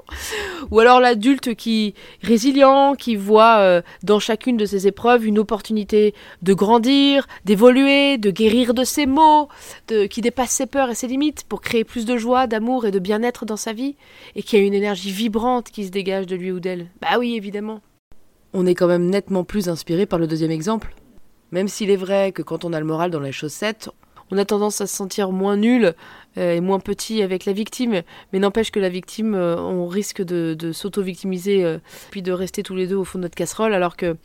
Ou 0.72 0.80
alors 0.80 1.00
l'adulte 1.00 1.56
qui 1.56 1.94
résilient, 2.22 2.96
qui 2.96 3.16
voit 3.16 3.58
euh, 3.60 3.82
dans 4.04 4.20
chacune 4.20 4.58
de 4.58 4.66
ses 4.66 4.88
épreuves 4.88 5.26
une 5.26 5.40
opportunité 5.40 6.14
de 6.42 6.54
grandir, 6.54 7.28
d'évoluer, 7.46 8.18
de 8.18 8.32
guérir 8.32 8.74
de 8.74 8.84
ses 8.84 9.06
maux, 9.06 9.50
qui 10.10 10.22
dépasse 10.22 10.52
ses 10.52 10.66
peurs 10.66 10.90
et 10.90 10.96
ses 10.96 11.08
limites 11.08 11.44
pour 11.48 11.62
créer 11.62 11.84
plus 11.84 12.06
de 12.06 12.18
joie, 12.18 12.48
d'amour 12.48 12.86
et 12.86 12.92
de 12.92 13.00
bien-être 13.00 13.46
dans 13.46 13.58
sa 13.58 13.74
vie 13.74 13.96
et 14.36 14.44
qui 14.44 14.56
a 14.56 14.60
une 14.60 14.74
énergie 14.74 15.12
vibrante 15.12 15.70
qui 15.70 15.86
se 15.86 15.92
dégage 15.92 16.21
de 16.26 16.36
lui 16.36 16.52
ou 16.52 16.60
d'elle 16.60 16.88
Bah 17.02 17.18
oui, 17.20 17.36
évidemment. 17.36 17.82
On 18.54 18.66
est 18.66 18.76
quand 18.76 18.88
même 18.88 19.10
nettement 19.10 19.44
plus 19.44 19.70
inspiré 19.70 20.06
par 20.06 20.20
le 20.20 20.28
deuxième 20.28 20.52
exemple. 20.52 20.94
Même 21.52 21.68
s'il 21.68 21.90
est 21.90 21.98
vrai 21.98 22.32
que 22.32 22.42
quand 22.42 22.66
on 22.66 22.74
a 22.74 22.80
le 22.80 22.86
moral 22.86 23.12
dans 23.12 23.20
les 23.20 23.32
chaussettes, 23.32 23.90
on 24.32 24.38
a 24.38 24.46
tendance 24.46 24.80
à 24.80 24.88
se 24.88 24.96
sentir 24.96 25.32
moins 25.32 25.58
nul 25.58 25.94
euh, 26.38 26.56
et 26.56 26.62
moins 26.62 26.80
petit 26.80 27.22
avec 27.22 27.46
la 27.46 27.52
victime, 27.52 28.02
mais 28.32 28.40
n'empêche 28.40 28.72
que 28.72 28.80
la 28.80 28.88
victime, 28.88 29.36
euh, 29.36 29.58
on 29.58 29.88
risque 29.88 30.22
de, 30.22 30.72
s'auto-victimiser 30.72 31.66
euh, 31.66 31.80
puis 32.10 32.22
de 32.22 32.32
rester 32.32 32.64
tous 32.64 32.76
les 32.76 32.88
deux 32.88 32.96
au 32.96 33.04
fond 33.04 33.18
de 33.20 33.24
notre 33.24 33.36
casserole, 33.36 33.74
alors 33.74 33.98
que 33.98 34.16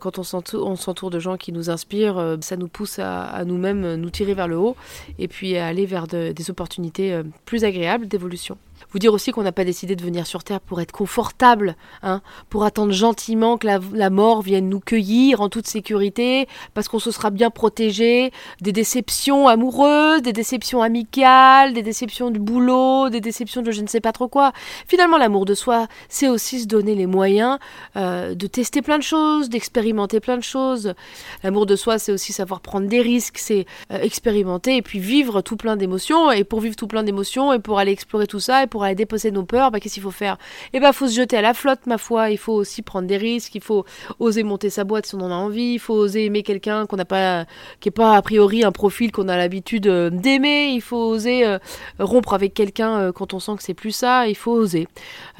quand 0.00 0.18
on 0.18 0.22
s'entoure 0.22 1.10
de 1.10 1.18
gens 1.18 1.36
qui 1.36 1.52
nous 1.52 1.68
inspirent, 1.68 2.38
ça 2.40 2.56
nous 2.56 2.68
pousse 2.68 2.98
à, 2.98 3.44
nous-mêmes 3.44 3.96
nous 3.96 4.10
tirer 4.10 4.32
vers 4.32 4.46
le 4.46 4.56
haut 4.56 4.76
et 5.18 5.26
puis 5.26 5.56
à 5.56 5.66
aller 5.66 5.86
vers 5.86 6.06
des 6.06 6.50
opportunités 6.50 7.20
plus 7.44 7.64
agréables 7.64 8.06
d'évolution. 8.06 8.56
Vous 8.90 8.98
dire 8.98 9.12
aussi 9.12 9.30
qu'on 9.30 9.42
n'a 9.42 9.52
pas 9.52 9.64
décidé 9.64 9.96
de 9.96 10.02
venir 10.02 10.26
sur 10.26 10.44
Terre 10.44 10.60
pour 10.60 10.80
être 10.80 10.92
confortable, 10.92 11.76
hein, 12.02 12.22
pour 12.50 12.64
attendre 12.64 12.92
gentiment 12.92 13.56
que 13.58 13.66
la, 13.66 14.10
mort 14.10 14.42
vienne 14.42 14.68
nous 14.68 14.80
cueillir 14.80 15.40
en 15.40 15.48
toute 15.48 15.66
sécurité, 15.66 16.48
parce 16.74 16.88
qu'on 16.88 16.98
se 16.98 17.10
sera 17.10 17.30
bien 17.30 17.50
protégé 17.50 18.30
des 18.60 18.72
déceptions 18.72 19.48
amoureuses, 19.48 20.22
des 20.22 20.32
déceptions 20.32 20.82
amicales, 20.82 21.72
des 21.72 21.82
déceptions 21.82 22.30
du 22.30 22.38
boulot, 22.38 23.08
des 23.08 23.20
déceptions 23.20 23.62
de 23.62 23.70
je 23.70 23.80
ne 23.80 23.86
sais 23.86 24.00
pas 24.00 24.12
trop 24.12 24.28
quoi. 24.28 24.52
Finalement, 24.86 25.18
l'amour 25.18 25.44
de 25.44 25.54
soi, 25.54 25.86
c'est 26.08 26.28
aussi 26.28 26.60
se 26.60 26.66
donner 26.66 26.94
les 26.94 27.06
moyens 27.06 27.58
euh, 27.96 28.34
de 28.34 28.46
tester 28.46 28.82
plein 28.82 28.98
de 28.98 29.02
choses, 29.02 29.48
d'expérimenter 29.48 30.20
plein 30.20 30.36
de 30.36 30.42
choses. 30.42 30.94
L'amour 31.42 31.66
de 31.66 31.76
soi, 31.76 31.98
c'est 31.98 32.12
aussi 32.12 32.32
savoir 32.32 32.60
prendre 32.60 32.88
des 32.88 33.00
risques, 33.00 33.38
c'est 33.38 33.66
euh, 33.90 34.00
expérimenter 34.00 34.76
et 34.76 34.82
puis 34.82 34.98
vivre 34.98 35.40
tout 35.40 35.56
plein 35.56 35.76
d'émotions. 35.76 36.30
Et 36.30 36.44
pour 36.44 36.60
vivre 36.60 36.76
tout 36.76 36.86
plein 36.86 37.02
d'émotions 37.02 37.52
et 37.52 37.58
pour 37.58 37.78
aller 37.78 37.92
explorer 37.92 38.26
tout 38.26 38.40
ça 38.40 38.62
pour 38.72 38.84
aller 38.84 38.94
déposer 38.94 39.30
nos 39.30 39.44
peurs, 39.44 39.70
bah, 39.70 39.80
qu'est-ce 39.80 39.94
qu'il 39.94 40.02
faut 40.02 40.10
faire? 40.10 40.38
Eh 40.72 40.80
ben, 40.80 40.92
faut 40.92 41.06
se 41.06 41.14
jeter 41.14 41.36
à 41.36 41.42
la 41.42 41.52
flotte, 41.52 41.80
ma 41.86 41.98
foi. 41.98 42.30
Il 42.30 42.38
faut 42.38 42.54
aussi 42.54 42.80
prendre 42.80 43.06
des 43.06 43.18
risques. 43.18 43.54
Il 43.54 43.60
faut 43.60 43.84
oser 44.18 44.44
monter 44.44 44.70
sa 44.70 44.84
boîte 44.84 45.04
si 45.04 45.14
on 45.14 45.20
en 45.20 45.30
a 45.30 45.34
envie. 45.34 45.74
Il 45.74 45.78
faut 45.78 45.92
oser 45.92 46.24
aimer 46.24 46.42
quelqu'un 46.42 46.86
qu'on 46.86 46.96
n'a 46.96 47.04
pas, 47.04 47.44
qui 47.80 47.90
est 47.90 47.92
pas 47.92 48.16
a 48.16 48.22
priori 48.22 48.64
un 48.64 48.72
profil 48.72 49.12
qu'on 49.12 49.28
a 49.28 49.36
l'habitude 49.36 49.88
euh, 49.88 50.08
d'aimer. 50.08 50.70
Il 50.72 50.80
faut 50.80 50.96
oser 50.96 51.46
euh, 51.46 51.58
rompre 51.98 52.32
avec 52.32 52.54
quelqu'un 52.54 52.98
euh, 52.98 53.12
quand 53.12 53.34
on 53.34 53.40
sent 53.40 53.52
que 53.58 53.62
c'est 53.62 53.74
plus 53.74 53.90
ça. 53.90 54.26
Il 54.26 54.36
faut 54.36 54.52
oser. 54.52 54.88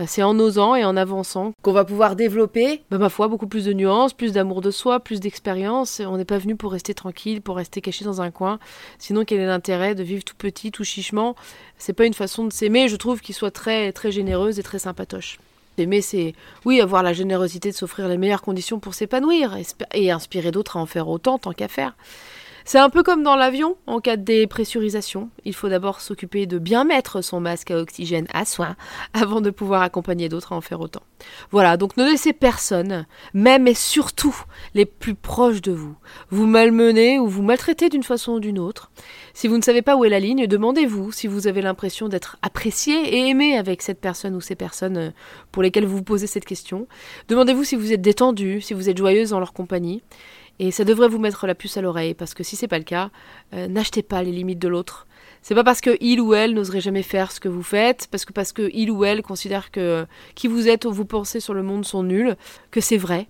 c'est 0.06 0.22
en 0.22 0.38
osant 0.38 0.74
et 0.74 0.84
en 0.84 0.98
avançant 0.98 1.54
qu'on 1.62 1.72
va 1.72 1.86
pouvoir 1.86 2.16
développer, 2.16 2.82
bah, 2.90 2.98
ma 2.98 3.08
foi, 3.08 3.28
beaucoup 3.28 3.46
plus 3.46 3.64
de 3.64 3.72
nuances, 3.72 4.12
plus 4.12 4.32
d'amour 4.32 4.60
de 4.60 4.70
soi, 4.70 5.00
plus 5.00 5.20
d'expérience. 5.20 6.02
On 6.04 6.18
n'est 6.18 6.26
pas 6.26 6.36
venu 6.36 6.54
pour 6.54 6.72
rester 6.72 6.92
tranquille, 6.92 7.40
pour 7.40 7.56
rester 7.56 7.80
caché 7.80 8.04
dans 8.04 8.20
un 8.20 8.30
coin. 8.30 8.58
Sinon, 8.98 9.24
quel 9.24 9.40
est 9.40 9.46
l'intérêt 9.46 9.94
de 9.94 10.02
vivre 10.02 10.22
tout 10.22 10.36
petit, 10.36 10.70
tout 10.70 10.84
chichement? 10.84 11.34
C'est 11.78 11.94
pas 11.94 12.04
une 12.04 12.14
façon 12.14 12.44
de 12.44 12.52
s'aimer, 12.52 12.88
je 12.88 12.94
trouve, 12.94 13.21
qui 13.22 13.32
soit 13.32 13.50
très, 13.50 13.92
très 13.92 14.12
généreuse 14.12 14.58
et 14.58 14.62
très 14.62 14.78
sympatoche. 14.78 15.38
Aimer, 15.78 16.02
c'est, 16.02 16.34
oui, 16.66 16.80
avoir 16.80 17.02
la 17.02 17.14
générosité 17.14 17.70
de 17.70 17.74
s'offrir 17.74 18.06
les 18.06 18.18
meilleures 18.18 18.42
conditions 18.42 18.78
pour 18.78 18.94
s'épanouir 18.94 19.56
et, 19.94 20.10
inspirer 20.10 20.50
d'autres 20.50 20.76
à 20.76 20.80
en 20.80 20.86
faire 20.86 21.08
autant, 21.08 21.38
tant 21.38 21.52
qu'à 21.52 21.68
faire. 21.68 21.94
C'est 22.64 22.78
un 22.78 22.90
peu 22.90 23.02
comme 23.02 23.22
dans 23.22 23.36
l'avion, 23.36 23.76
en 23.86 24.00
cas 24.00 24.16
de 24.16 24.22
dépressurisation. 24.22 25.30
Il 25.44 25.54
faut 25.54 25.68
d'abord 25.68 26.00
s'occuper 26.00 26.46
de 26.46 26.58
bien 26.58 26.84
mettre 26.84 27.22
son 27.22 27.40
masque 27.40 27.70
à 27.70 27.78
oxygène 27.78 28.26
à 28.32 28.44
soin 28.44 28.76
avant 29.14 29.40
de 29.40 29.50
pouvoir 29.50 29.82
accompagner 29.82 30.28
d'autres 30.28 30.52
à 30.52 30.56
en 30.56 30.60
faire 30.60 30.80
autant. 30.80 31.02
Voilà, 31.50 31.76
donc 31.76 31.96
ne 31.96 32.04
laissez 32.04 32.32
personne, 32.32 33.06
même 33.34 33.68
et 33.68 33.74
surtout 33.74 34.36
les 34.74 34.86
plus 34.86 35.14
proches 35.14 35.62
de 35.62 35.72
vous, 35.72 35.94
vous 36.30 36.46
malmener 36.46 37.18
ou 37.18 37.28
vous 37.28 37.42
maltraiter 37.42 37.88
d'une 37.88 38.02
façon 38.02 38.32
ou 38.32 38.40
d'une 38.40 38.58
autre. 38.58 38.90
Si 39.34 39.48
vous 39.48 39.56
ne 39.56 39.62
savez 39.62 39.82
pas 39.82 39.96
où 39.96 40.04
est 40.04 40.10
la 40.10 40.20
ligne, 40.20 40.46
demandez-vous 40.46 41.12
si 41.12 41.26
vous 41.26 41.46
avez 41.46 41.62
l'impression 41.62 42.08
d'être 42.08 42.36
apprécié 42.42 42.94
et 42.94 43.28
aimé 43.28 43.56
avec 43.56 43.82
cette 43.82 44.00
personne 44.00 44.34
ou 44.34 44.40
ces 44.40 44.54
personnes 44.54 44.96
euh, 44.96 45.10
pour 45.50 45.62
lesquelles 45.62 45.86
vous 45.86 45.96
vous 45.96 46.02
posez 46.02 46.26
cette 46.26 46.44
question. 46.44 46.86
Demandez-vous 47.28 47.64
si 47.64 47.76
vous 47.76 47.92
êtes 47.92 48.02
détendu, 48.02 48.60
si 48.60 48.74
vous 48.74 48.88
êtes 48.88 48.98
joyeuse 48.98 49.30
dans 49.30 49.38
leur 49.38 49.52
compagnie. 49.52 50.02
Et 50.58 50.70
ça 50.70 50.84
devrait 50.84 51.08
vous 51.08 51.18
mettre 51.18 51.46
la 51.46 51.54
puce 51.54 51.76
à 51.76 51.80
l'oreille, 51.80 52.14
parce 52.14 52.34
que 52.34 52.42
si 52.42 52.56
c'est 52.56 52.68
pas 52.68 52.78
le 52.78 52.84
cas, 52.84 53.10
euh, 53.54 53.68
n'achetez 53.68 54.02
pas 54.02 54.22
les 54.22 54.32
limites 54.32 54.58
de 54.58 54.68
l'autre. 54.68 55.06
C'est 55.42 55.56
pas 55.56 55.64
parce 55.64 55.80
que 55.80 55.96
il 56.00 56.20
ou 56.20 56.34
elle 56.34 56.54
n'oserait 56.54 56.80
jamais 56.80 57.02
faire 57.02 57.32
ce 57.32 57.40
que 57.40 57.48
vous 57.48 57.64
faites, 57.64 58.06
parce 58.10 58.24
que 58.24 58.32
parce 58.32 58.52
que 58.52 58.70
il 58.72 58.90
ou 58.90 59.04
elle 59.04 59.22
considère 59.22 59.72
que 59.72 60.06
qui 60.36 60.46
vous 60.46 60.68
êtes 60.68 60.84
ou 60.84 60.92
vous 60.92 61.04
pensez 61.04 61.40
sur 61.40 61.52
le 61.52 61.64
monde 61.64 61.84
sont 61.84 62.04
nuls, 62.04 62.36
que 62.70 62.80
c'est 62.80 62.96
vrai 62.96 63.26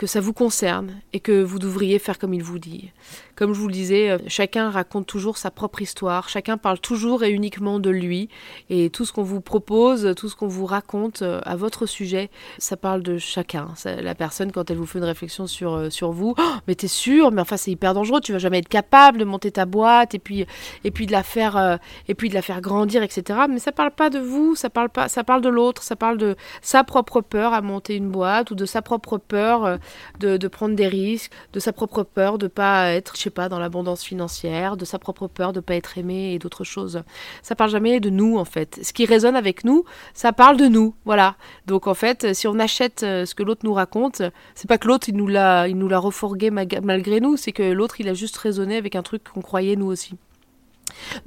que 0.00 0.06
ça 0.06 0.20
vous 0.20 0.32
concerne 0.32 0.94
et 1.12 1.20
que 1.20 1.42
vous 1.42 1.58
devriez 1.58 1.98
faire 1.98 2.18
comme 2.18 2.32
il 2.32 2.42
vous 2.42 2.58
dit. 2.58 2.90
Comme 3.36 3.52
je 3.52 3.60
vous 3.60 3.68
le 3.68 3.74
disais, 3.74 4.08
euh, 4.08 4.18
chacun 4.28 4.70
raconte 4.70 5.06
toujours 5.06 5.36
sa 5.36 5.50
propre 5.50 5.82
histoire, 5.82 6.30
chacun 6.30 6.56
parle 6.56 6.78
toujours 6.78 7.22
et 7.22 7.30
uniquement 7.30 7.78
de 7.78 7.90
lui, 7.90 8.30
et 8.70 8.88
tout 8.88 9.04
ce 9.04 9.12
qu'on 9.12 9.22
vous 9.22 9.42
propose, 9.42 10.14
tout 10.16 10.30
ce 10.30 10.36
qu'on 10.36 10.48
vous 10.48 10.64
raconte 10.64 11.20
euh, 11.20 11.40
à 11.44 11.54
votre 11.54 11.84
sujet, 11.84 12.30
ça 12.56 12.78
parle 12.78 13.02
de 13.02 13.18
chacun. 13.18 13.74
la 13.84 14.14
personne, 14.14 14.52
quand 14.52 14.70
elle 14.70 14.78
vous 14.78 14.86
fait 14.86 15.00
une 15.00 15.04
réflexion 15.04 15.46
sur, 15.46 15.74
euh, 15.74 15.90
sur 15.90 16.12
vous, 16.12 16.34
oh, 16.38 16.52
mais 16.66 16.74
t'es 16.74 16.88
sûr, 16.88 17.30
mais 17.30 17.42
enfin 17.42 17.58
c'est 17.58 17.70
hyper 17.70 17.92
dangereux, 17.92 18.22
tu 18.22 18.32
vas 18.32 18.38
jamais 18.38 18.60
être 18.60 18.68
capable 18.68 19.18
de 19.18 19.24
monter 19.24 19.50
ta 19.50 19.66
boîte 19.66 20.14
et 20.14 20.18
puis, 20.18 20.46
et 20.84 20.90
puis 20.90 21.04
de 21.04 21.12
la 21.12 21.22
faire 21.22 21.78
et 22.08 22.14
puis 22.14 22.30
de 22.30 22.34
la 22.34 22.42
faire 22.42 22.62
grandir, 22.62 23.02
etc. 23.02 23.40
Mais 23.50 23.58
ça 23.58 23.72
parle 23.72 23.90
pas 23.90 24.08
de 24.08 24.18
vous, 24.18 24.54
ça 24.54 24.70
parle 24.70 24.88
pas, 24.88 25.08
ça 25.10 25.24
parle 25.24 25.42
de 25.42 25.50
l'autre, 25.50 25.82
ça 25.82 25.94
parle 25.94 26.16
de 26.16 26.36
sa 26.62 26.84
propre 26.84 27.20
peur 27.20 27.52
à 27.52 27.60
monter 27.60 27.96
une 27.96 28.08
boîte 28.08 28.50
ou 28.50 28.54
de 28.54 28.64
sa 28.64 28.80
propre 28.80 29.18
peur 29.18 29.78
de, 30.18 30.48
prendre 30.48 30.74
des 30.74 30.88
risques, 30.88 31.32
de 31.52 31.60
sa 31.60 31.72
propre 31.72 32.02
peur 32.02 32.38
de 32.38 32.46
pas 32.46 32.92
être, 32.92 33.16
je 33.16 33.22
sais 33.22 33.30
pas, 33.30 33.48
dans 33.48 33.58
l'abondance 33.58 34.02
financière, 34.02 34.76
de 34.76 34.84
sa 34.84 34.98
propre 34.98 35.28
peur 35.28 35.52
de 35.52 35.60
pas 35.60 35.74
être 35.74 35.98
aimé 35.98 36.32
et 36.34 36.38
d'autres 36.38 36.64
choses. 36.64 37.02
Ça 37.42 37.54
parle 37.54 37.70
jamais 37.70 38.00
de 38.00 38.10
nous 38.10 38.38
en 38.38 38.44
fait. 38.44 38.80
Ce 38.82 38.92
qui 38.92 39.06
résonne 39.06 39.36
avec 39.36 39.64
nous, 39.64 39.84
ça 40.14 40.32
parle 40.32 40.56
de 40.56 40.66
nous, 40.66 40.94
voilà. 41.04 41.36
Donc 41.66 41.86
en 41.86 41.94
fait, 41.94 42.34
si 42.34 42.46
on 42.46 42.58
achète 42.58 43.02
euh, 43.02 43.26
ce 43.26 43.34
que 43.34 43.42
l'autre 43.42 43.62
nous 43.64 43.74
raconte, 43.74 44.22
c'est 44.54 44.68
pas 44.68 44.78
que 44.78 44.88
l'autre 44.88 45.08
il 45.08 45.16
nous 45.16 45.28
l'a, 45.28 45.68
il 45.68 45.76
nous 45.76 45.88
l'a 45.88 45.98
refourgué 45.98 46.50
malgré 46.50 47.20
nous, 47.20 47.36
c'est 47.36 47.52
que 47.52 47.62
l'autre 47.62 48.00
il 48.00 48.08
a 48.08 48.14
juste 48.14 48.36
résonné 48.36 48.76
avec 48.76 48.96
un 48.96 49.02
truc 49.02 49.24
qu'on 49.24 49.42
croyait 49.42 49.76
nous 49.76 49.86
aussi. 49.86 50.14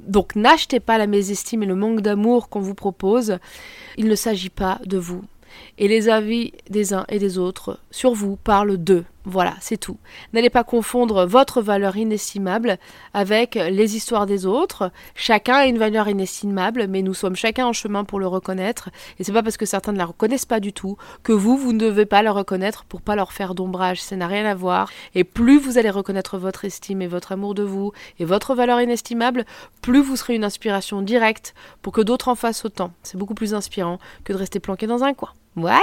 Donc 0.00 0.36
n'achetez 0.36 0.80
pas 0.80 0.98
la 0.98 1.06
mésestime 1.06 1.62
et 1.62 1.66
le 1.66 1.74
manque 1.74 2.00
d'amour 2.00 2.48
qu'on 2.48 2.60
vous 2.60 2.74
propose. 2.74 3.38
Il 3.96 4.08
ne 4.08 4.14
s'agit 4.14 4.50
pas 4.50 4.80
de 4.84 4.98
vous 4.98 5.22
et 5.78 5.88
les 5.88 6.08
avis 6.08 6.52
des 6.70 6.94
uns 6.94 7.04
et 7.08 7.18
des 7.18 7.38
autres 7.38 7.78
sur 7.90 8.14
vous 8.14 8.36
parlent 8.36 8.76
d'eux. 8.76 9.04
Voilà, 9.26 9.54
c'est 9.60 9.78
tout. 9.78 9.96
N'allez 10.34 10.50
pas 10.50 10.64
confondre 10.64 11.24
votre 11.24 11.62
valeur 11.62 11.96
inestimable 11.96 12.76
avec 13.14 13.54
les 13.54 13.96
histoires 13.96 14.26
des 14.26 14.44
autres. 14.44 14.92
Chacun 15.14 15.54
a 15.54 15.66
une 15.66 15.78
valeur 15.78 16.08
inestimable, 16.08 16.88
mais 16.88 17.00
nous 17.00 17.14
sommes 17.14 17.34
chacun 17.34 17.66
en 17.66 17.72
chemin 17.72 18.04
pour 18.04 18.20
le 18.20 18.26
reconnaître. 18.26 18.90
Et 19.18 19.24
c'est 19.24 19.32
pas 19.32 19.42
parce 19.42 19.56
que 19.56 19.64
certains 19.64 19.92
ne 19.92 19.98
la 19.98 20.04
reconnaissent 20.04 20.44
pas 20.44 20.60
du 20.60 20.74
tout 20.74 20.98
que 21.22 21.32
vous, 21.32 21.56
vous 21.56 21.72
ne 21.72 21.78
devez 21.78 22.04
pas 22.04 22.22
la 22.22 22.32
reconnaître 22.32 22.84
pour 22.84 23.00
pas 23.00 23.16
leur 23.16 23.32
faire 23.32 23.54
d'ombrage. 23.54 24.02
Ça 24.02 24.14
n'a 24.14 24.26
rien 24.26 24.44
à 24.44 24.54
voir. 24.54 24.90
Et 25.14 25.24
plus 25.24 25.58
vous 25.58 25.78
allez 25.78 25.90
reconnaître 25.90 26.36
votre 26.36 26.66
estime 26.66 27.00
et 27.00 27.06
votre 27.06 27.32
amour 27.32 27.54
de 27.54 27.62
vous 27.62 27.92
et 28.18 28.26
votre 28.26 28.54
valeur 28.54 28.82
inestimable, 28.82 29.46
plus 29.80 30.02
vous 30.02 30.16
serez 30.16 30.34
une 30.34 30.44
inspiration 30.44 31.00
directe 31.00 31.54
pour 31.80 31.94
que 31.94 32.02
d'autres 32.02 32.28
en 32.28 32.34
fassent 32.34 32.66
autant. 32.66 32.92
C'est 33.02 33.16
beaucoup 33.16 33.34
plus 33.34 33.54
inspirant 33.54 33.98
que 34.24 34.34
de 34.34 34.38
rester 34.38 34.60
planqué 34.60 34.86
dans 34.86 35.02
un 35.02 35.14
coin. 35.14 35.30
Voilà. 35.56 35.82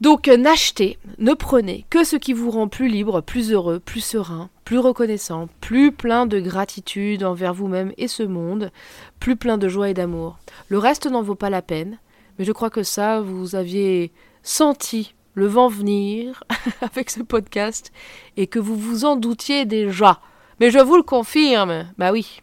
Donc 0.00 0.28
n'achetez, 0.28 0.96
ne 1.18 1.34
prenez 1.34 1.84
que 1.90 2.04
ce 2.04 2.14
qui 2.14 2.32
vous 2.32 2.52
rend 2.52 2.68
plus 2.68 2.88
libre, 2.88 3.20
plus 3.20 3.52
heureux, 3.52 3.80
plus 3.80 4.00
serein, 4.00 4.48
plus 4.64 4.78
reconnaissant, 4.78 5.48
plus 5.60 5.90
plein 5.90 6.26
de 6.26 6.38
gratitude 6.38 7.24
envers 7.24 7.52
vous-même 7.52 7.92
et 7.96 8.06
ce 8.06 8.22
monde, 8.22 8.70
plus 9.18 9.34
plein 9.34 9.58
de 9.58 9.66
joie 9.68 9.90
et 9.90 9.94
d'amour. 9.94 10.38
Le 10.68 10.78
reste 10.78 11.06
n'en 11.06 11.22
vaut 11.22 11.34
pas 11.34 11.50
la 11.50 11.62
peine, 11.62 11.98
mais 12.38 12.44
je 12.44 12.52
crois 12.52 12.70
que 12.70 12.84
ça, 12.84 13.20
vous 13.20 13.56
aviez 13.56 14.12
senti 14.44 15.14
le 15.34 15.46
vent 15.46 15.68
venir 15.68 16.44
avec 16.80 17.10
ce 17.10 17.22
podcast 17.22 17.92
et 18.36 18.46
que 18.46 18.60
vous 18.60 18.76
vous 18.76 19.04
en 19.04 19.16
doutiez 19.16 19.64
déjà. 19.64 20.20
Mais 20.60 20.70
je 20.70 20.78
vous 20.78 20.96
le 20.96 21.02
confirme, 21.02 21.86
bah 21.98 22.12
oui. 22.12 22.40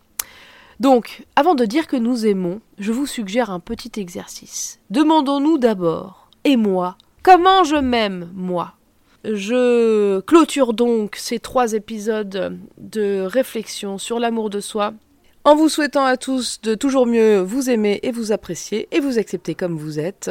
Donc, 0.80 1.26
avant 1.36 1.56
de 1.56 1.66
dire 1.66 1.88
que 1.88 1.96
nous 1.96 2.26
aimons, 2.26 2.62
je 2.78 2.92
vous 2.92 3.06
suggère 3.06 3.50
un 3.50 3.60
petit 3.60 4.00
exercice. 4.00 4.80
Demandons-nous 4.90 5.58
d'abord, 5.58 6.30
et 6.44 6.58
moi, 6.58 6.98
Comment 7.26 7.64
je 7.64 7.78
m'aime, 7.78 8.30
moi 8.36 8.76
Je 9.24 10.20
clôture 10.20 10.74
donc 10.74 11.16
ces 11.16 11.40
trois 11.40 11.74
épisodes 11.74 12.60
de 12.78 13.22
réflexion 13.22 13.98
sur 13.98 14.20
l'amour 14.20 14.52
de 14.52 14.60
soi 14.60 14.94
en 15.44 15.56
vous 15.56 15.68
souhaitant 15.68 16.06
à 16.06 16.18
tous 16.18 16.62
de 16.62 16.76
toujours 16.76 17.08
mieux 17.08 17.40
vous 17.40 17.72
aimer 17.72 18.00
et 18.04 18.12
vous 18.12 18.32
apprécier 18.32 18.88
et 18.92 19.00
vous 19.00 19.18
accepter 19.18 19.56
comme 19.56 19.76
vous 19.76 20.00
êtes, 20.00 20.30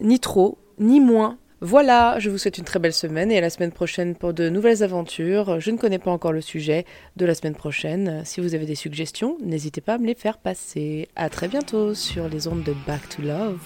ni 0.00 0.18
trop, 0.18 0.58
ni 0.80 0.98
moins. 0.98 1.38
Voilà, 1.64 2.18
je 2.18 2.28
vous 2.28 2.38
souhaite 2.38 2.58
une 2.58 2.64
très 2.64 2.80
belle 2.80 2.92
semaine 2.92 3.30
et 3.30 3.38
à 3.38 3.40
la 3.40 3.48
semaine 3.48 3.70
prochaine 3.70 4.16
pour 4.16 4.34
de 4.34 4.48
nouvelles 4.48 4.82
aventures. 4.82 5.60
Je 5.60 5.70
ne 5.70 5.76
connais 5.76 6.00
pas 6.00 6.10
encore 6.10 6.32
le 6.32 6.40
sujet 6.40 6.84
de 7.14 7.24
la 7.24 7.36
semaine 7.36 7.54
prochaine. 7.54 8.22
Si 8.24 8.40
vous 8.40 8.56
avez 8.56 8.66
des 8.66 8.74
suggestions, 8.74 9.38
n'hésitez 9.44 9.80
pas 9.80 9.94
à 9.94 9.98
me 9.98 10.08
les 10.08 10.16
faire 10.16 10.38
passer. 10.38 11.08
À 11.14 11.30
très 11.30 11.46
bientôt 11.46 11.94
sur 11.94 12.28
les 12.28 12.48
ondes 12.48 12.64
de 12.64 12.74
Back 12.84 13.08
to 13.10 13.22
Love. 13.22 13.60